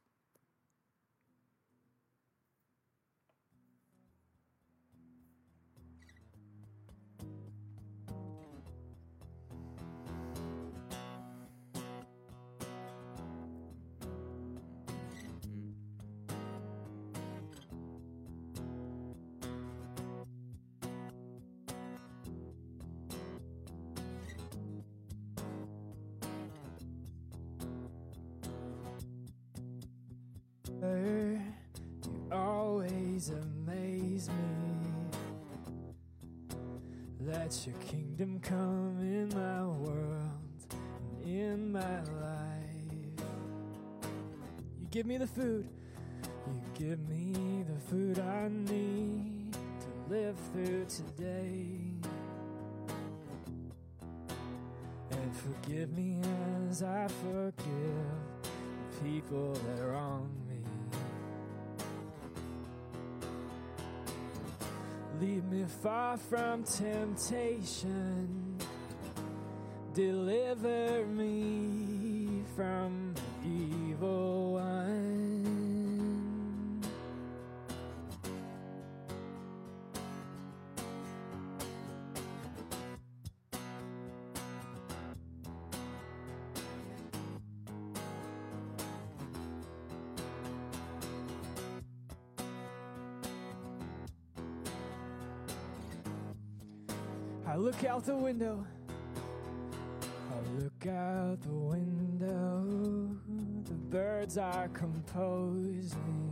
You 30.95 31.41
always 32.31 33.31
amaze 33.31 34.29
me. 34.29 34.37
Let 37.21 37.67
your 37.67 37.75
kingdom 37.77 38.39
come 38.41 38.99
in 39.01 39.29
my 39.31 39.65
world 39.65 40.75
and 41.25 41.29
in 41.29 41.73
my 41.73 41.81
life. 41.81 43.27
You 44.81 44.87
give 44.91 45.07
me 45.07 45.19
the 45.19 45.27
food, 45.27 45.69
you 46.47 46.63
give 46.75 47.09
me 47.09 47.65
the 47.69 47.81
food 47.91 48.21
I 48.21 48.49
need 48.49 49.53
to 49.53 50.15
live 50.15 50.37
through 50.53 50.87
today. 50.87 51.67
And 55.11 55.37
forgive 55.37 55.97
me 55.97 56.21
as 56.69 56.83
I 56.83 57.09
forgive 57.09 58.47
people 59.03 59.53
that 59.53 59.83
are 59.83 59.91
wrong 59.91 60.46
Lead 65.27 65.51
me 65.51 65.65
far 65.83 66.17
from 66.17 66.63
temptation. 66.63 68.29
Deliver 69.93 71.05
me 71.07 71.56
I 97.57 97.59
look 97.59 97.85
out 97.85 98.05
the 98.05 98.15
window. 98.15 98.67
I 100.31 100.61
look 100.61 100.87
out 100.89 101.41
the 101.41 101.49
window. 101.49 103.17
The 103.65 103.73
birds 103.73 104.37
are 104.37 104.69
composing. 104.75 106.26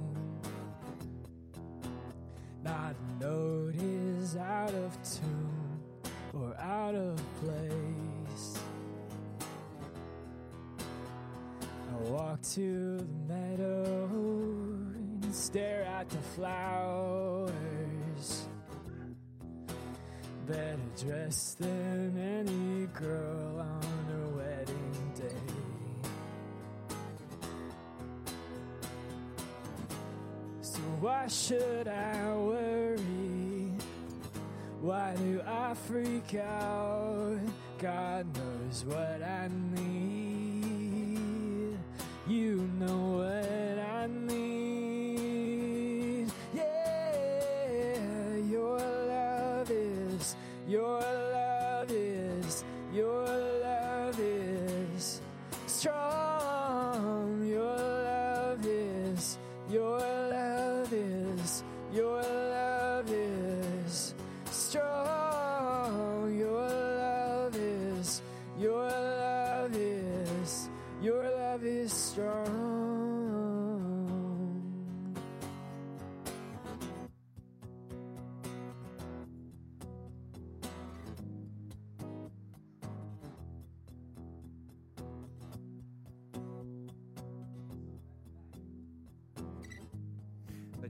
Why 31.05 31.27
should 31.27 31.87
I 31.87 32.35
worry? 32.35 33.71
Why 34.81 35.15
do 35.17 35.43
I 35.47 35.75
freak 35.75 36.35
out? 36.37 37.41
God 37.79 38.27
knows 38.35 38.87
what 38.87 39.23
I 39.23 39.51
need. 39.75 40.04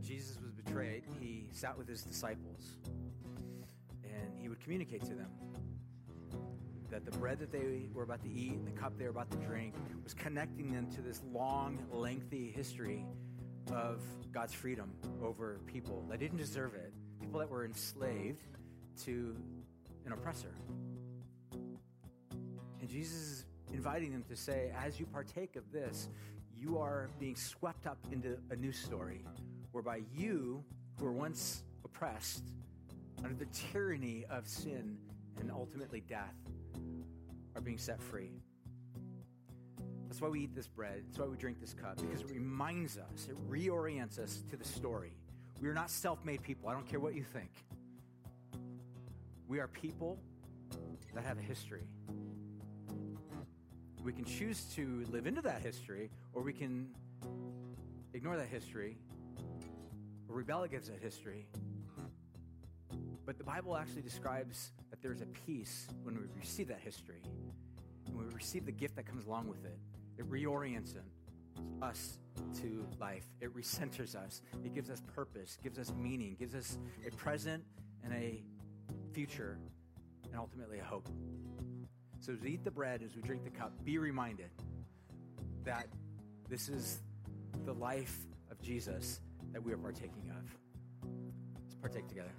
Jesus 0.04 0.38
was 0.42 0.52
betrayed, 0.52 1.04
he 1.18 1.48
sat 1.52 1.76
with 1.78 1.88
his 1.88 2.02
disciples 2.02 2.76
and 4.04 4.38
he 4.38 4.48
would 4.48 4.60
communicate 4.60 5.02
to 5.02 5.14
them 5.14 5.30
that 6.90 7.04
the 7.04 7.10
bread 7.18 7.38
that 7.38 7.50
they 7.50 7.86
were 7.92 8.02
about 8.02 8.22
to 8.22 8.28
eat 8.28 8.52
and 8.52 8.66
the 8.66 8.78
cup 8.78 8.96
they 8.98 9.04
were 9.04 9.10
about 9.10 9.30
to 9.30 9.38
drink 9.38 9.74
was 10.02 10.12
connecting 10.12 10.72
them 10.72 10.90
to 10.90 11.00
this 11.00 11.22
long, 11.32 11.78
lengthy 11.90 12.52
history 12.54 13.06
of 13.72 14.02
God's 14.30 14.52
freedom 14.52 14.92
over 15.22 15.60
people 15.66 16.04
that 16.10 16.20
didn't 16.20 16.38
deserve 16.38 16.74
it, 16.74 16.92
people 17.20 17.40
that 17.40 17.48
were 17.48 17.64
enslaved 17.64 18.44
to 19.04 19.34
an 20.04 20.12
oppressor. 20.12 20.54
And 22.80 22.88
Jesus 22.88 23.16
is 23.16 23.46
inviting 23.72 24.12
them 24.12 24.24
to 24.28 24.36
say, 24.36 24.70
as 24.84 25.00
you 25.00 25.06
partake 25.06 25.56
of 25.56 25.72
this, 25.72 26.10
you 26.54 26.78
are 26.78 27.08
being 27.18 27.36
swept 27.36 27.86
up 27.86 27.98
into 28.12 28.36
a 28.50 28.56
new 28.56 28.72
story 28.72 29.24
whereby 29.74 30.00
you, 30.14 30.62
who 30.98 31.04
were 31.04 31.12
once 31.12 31.64
oppressed 31.84 32.44
under 33.24 33.34
the 33.34 33.46
tyranny 33.46 34.24
of 34.30 34.46
sin 34.46 34.96
and 35.40 35.50
ultimately 35.50 36.00
death, 36.00 36.36
are 37.56 37.60
being 37.60 37.76
set 37.76 38.00
free. 38.00 38.30
That's 40.06 40.20
why 40.20 40.28
we 40.28 40.42
eat 40.42 40.54
this 40.54 40.68
bread. 40.68 41.02
That's 41.08 41.18
why 41.18 41.26
we 41.26 41.36
drink 41.36 41.60
this 41.60 41.74
cup, 41.74 41.96
because 41.96 42.20
it 42.20 42.30
reminds 42.30 42.98
us, 42.98 43.26
it 43.28 43.36
reorients 43.50 44.20
us 44.20 44.44
to 44.48 44.56
the 44.56 44.64
story. 44.64 45.16
We 45.60 45.68
are 45.68 45.74
not 45.74 45.90
self 45.90 46.24
made 46.24 46.40
people. 46.42 46.68
I 46.68 46.72
don't 46.72 46.88
care 46.88 47.00
what 47.00 47.16
you 47.16 47.24
think. 47.24 47.50
We 49.48 49.58
are 49.58 49.66
people 49.66 50.20
that 51.14 51.24
have 51.24 51.36
a 51.38 51.42
history. 51.42 51.82
We 54.04 54.12
can 54.12 54.24
choose 54.24 54.66
to 54.76 55.04
live 55.10 55.26
into 55.26 55.42
that 55.42 55.62
history, 55.62 56.10
or 56.32 56.42
we 56.42 56.52
can 56.52 56.90
ignore 58.12 58.36
that 58.36 58.48
history 58.48 58.98
or 59.03 59.03
rebel 60.34 60.64
against 60.64 60.90
that 60.90 61.00
history. 61.00 61.46
But 63.24 63.38
the 63.38 63.44
Bible 63.44 63.76
actually 63.76 64.02
describes 64.02 64.72
that 64.90 65.00
there's 65.00 65.22
a 65.22 65.26
peace 65.46 65.86
when 66.02 66.14
we 66.16 66.22
receive 66.38 66.68
that 66.68 66.80
history. 66.80 67.22
When 68.12 68.28
we 68.28 68.34
receive 68.34 68.66
the 68.66 68.72
gift 68.72 68.96
that 68.96 69.06
comes 69.06 69.26
along 69.26 69.48
with 69.48 69.64
it, 69.64 69.78
it 70.18 70.28
reorients 70.28 70.94
us 71.80 72.18
to 72.60 72.86
life. 73.00 73.24
It 73.40 73.54
recenters 73.54 74.14
us. 74.14 74.42
It 74.64 74.74
gives 74.74 74.90
us 74.90 75.00
purpose, 75.14 75.56
gives 75.62 75.78
us 75.78 75.92
meaning, 75.96 76.36
gives 76.38 76.54
us 76.54 76.78
a 77.06 77.10
present 77.16 77.64
and 78.02 78.12
a 78.12 78.42
future, 79.12 79.58
and 80.24 80.36
ultimately 80.36 80.80
a 80.80 80.84
hope. 80.84 81.08
So 82.20 82.32
as 82.32 82.40
we 82.40 82.50
eat 82.50 82.64
the 82.64 82.70
bread, 82.70 83.02
as 83.02 83.14
we 83.16 83.22
drink 83.22 83.44
the 83.44 83.50
cup, 83.50 83.72
be 83.84 83.98
reminded 83.98 84.50
that 85.64 85.88
this 86.48 86.68
is 86.68 86.98
the 87.64 87.72
life 87.72 88.18
of 88.50 88.60
Jesus 88.60 89.20
that 89.54 89.62
we 89.62 89.72
are 89.72 89.78
partaking 89.78 90.30
of. 90.36 91.08
Let's 91.62 91.76
partake 91.76 92.08
together. 92.08 92.32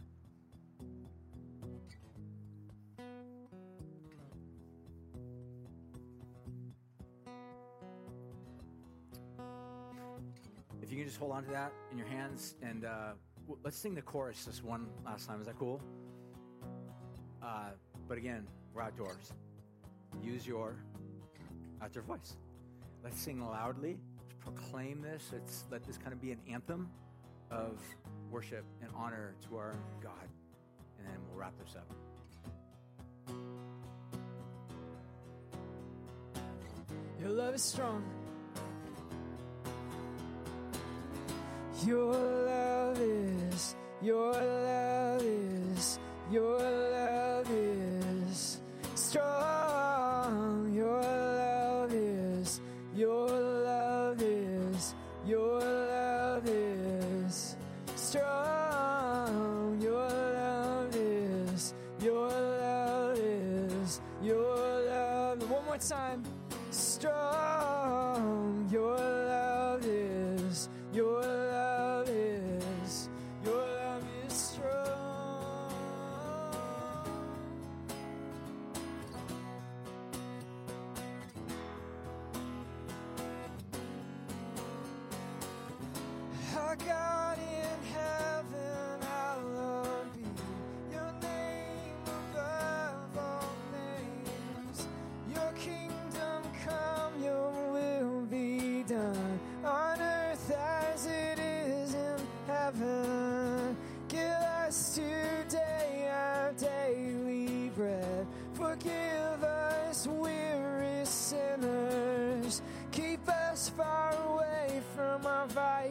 If 10.81 10.91
you 10.91 10.97
can 10.97 11.05
just 11.05 11.17
hold 11.17 11.31
on 11.31 11.45
to 11.45 11.51
that 11.51 11.71
in 11.89 11.97
your 11.97 12.05
hands 12.07 12.55
and 12.61 12.83
uh, 12.83 13.13
let's 13.63 13.77
sing 13.77 13.95
the 13.95 14.01
chorus 14.01 14.43
this 14.43 14.61
one 14.61 14.87
last 15.05 15.25
time. 15.25 15.39
Is 15.39 15.47
that 15.47 15.57
cool? 15.57 15.81
Uh, 17.41 17.69
but 18.09 18.17
again, 18.17 18.45
we're 18.73 18.81
outdoors. 18.81 19.31
Use 20.21 20.45
your 20.45 20.75
outdoor 21.81 22.03
voice. 22.03 22.35
Let's 23.05 23.21
sing 23.21 23.39
loudly. 23.39 23.97
Proclaim 24.41 25.01
this. 25.01 25.29
Let's 25.31 25.63
let 25.71 25.85
this 25.85 25.97
kind 25.97 26.11
of 26.11 26.21
be 26.21 26.33
an 26.33 26.39
anthem 26.51 26.89
of 27.51 27.79
worship 28.31 28.65
and 28.81 28.89
honor 28.95 29.35
to 29.49 29.57
our 29.57 29.75
God. 30.01 30.27
And 30.99 31.07
then 31.07 31.15
we'll 31.27 31.39
wrap 31.39 31.53
this 31.63 31.75
up. 31.75 31.91
Your 37.19 37.29
love 37.29 37.55
is 37.55 37.63
strong. 37.63 38.03
Your 41.85 42.13
love 42.13 42.99
is, 42.99 43.75
your 44.01 44.31
love 44.31 45.21
is, 45.21 45.99
your 46.31 46.59
love 46.59 46.94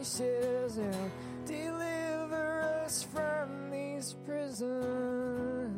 our 0.04 0.76
and 0.76 1.10
deliver 1.46 2.60
us 2.84 3.04
from 3.04 3.70
these 3.70 4.14
prisons. 4.26 5.74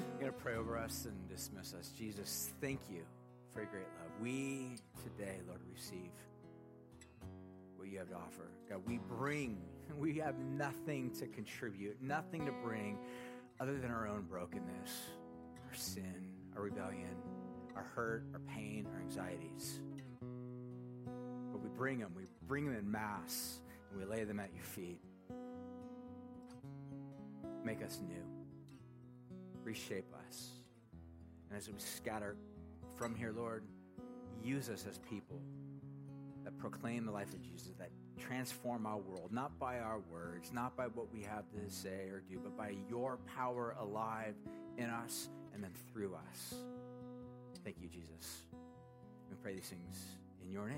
I'm 0.00 0.20
going 0.20 0.26
to 0.26 0.32
pray 0.32 0.56
over 0.56 0.76
us 0.76 1.06
and 1.06 1.28
dismiss 1.30 1.72
us. 1.72 1.92
Jesus, 1.96 2.50
thank 2.60 2.80
you 2.90 3.04
for 3.54 3.60
your 3.60 3.70
great 3.70 3.86
love. 3.98 4.10
We 4.20 4.76
today, 5.02 5.38
Lord, 5.46 5.60
receive 5.72 6.10
what 7.76 7.88
you 7.88 7.98
have 8.00 8.10
to 8.10 8.16
offer. 8.16 8.50
God, 8.68 8.82
we 8.86 8.98
bring, 9.16 9.62
we 9.98 10.18
have 10.18 10.38
nothing 10.38 11.10
to 11.20 11.26
contribute, 11.26 12.02
nothing 12.02 12.44
to 12.44 12.52
bring 12.52 12.98
other 13.60 13.78
than 13.78 13.90
our 13.90 14.06
own 14.06 14.26
brokenness, 14.28 14.90
our 15.68 15.74
sin, 15.74 16.28
our 16.56 16.62
rebellion, 16.62 17.16
our 17.76 17.82
hurt, 17.94 18.24
our 18.32 18.40
pain, 18.40 18.86
our 18.92 19.00
anxieties. 19.00 19.80
But 21.52 21.60
we 21.62 21.68
bring 21.68 21.98
them, 21.98 22.12
we 22.16 22.24
bring 22.46 22.64
them 22.66 22.76
in 22.76 22.90
mass, 22.90 23.60
and 23.90 24.00
we 24.00 24.06
lay 24.06 24.24
them 24.24 24.40
at 24.40 24.50
your 24.54 24.64
feet. 24.64 25.00
Make 27.64 27.82
us 27.82 28.00
new, 28.06 28.24
reshape 29.62 30.12
us. 30.26 30.48
And 31.50 31.58
as 31.58 31.68
we 31.68 31.74
scatter 31.78 32.36
from 32.96 33.14
here, 33.14 33.32
Lord, 33.36 33.64
use 34.42 34.70
us 34.70 34.86
as 34.88 34.98
people 34.98 35.40
that 36.44 36.56
proclaim 36.58 37.04
the 37.04 37.12
life 37.12 37.34
of 37.34 37.42
Jesus, 37.42 37.72
that 37.78 37.90
transform 38.18 38.86
our 38.86 38.96
world, 38.96 39.32
not 39.32 39.58
by 39.58 39.80
our 39.80 40.00
words, 40.10 40.50
not 40.52 40.76
by 40.76 40.86
what 40.86 41.12
we 41.12 41.22
have 41.22 41.44
to 41.50 41.70
say 41.70 42.08
or 42.10 42.22
do, 42.28 42.40
but 42.42 42.56
by 42.56 42.74
your 42.88 43.18
power 43.36 43.76
alive 43.78 44.34
in 44.78 44.86
us 44.86 45.28
and 45.54 45.62
then 45.62 45.70
through 45.92 46.14
us. 46.14 46.54
Thank 47.64 47.76
you, 47.80 47.88
Jesus. 47.88 48.42
We 49.30 49.36
pray 49.42 49.54
these 49.54 49.68
things 49.68 50.04
in 50.44 50.52
your 50.52 50.68
name. 50.68 50.76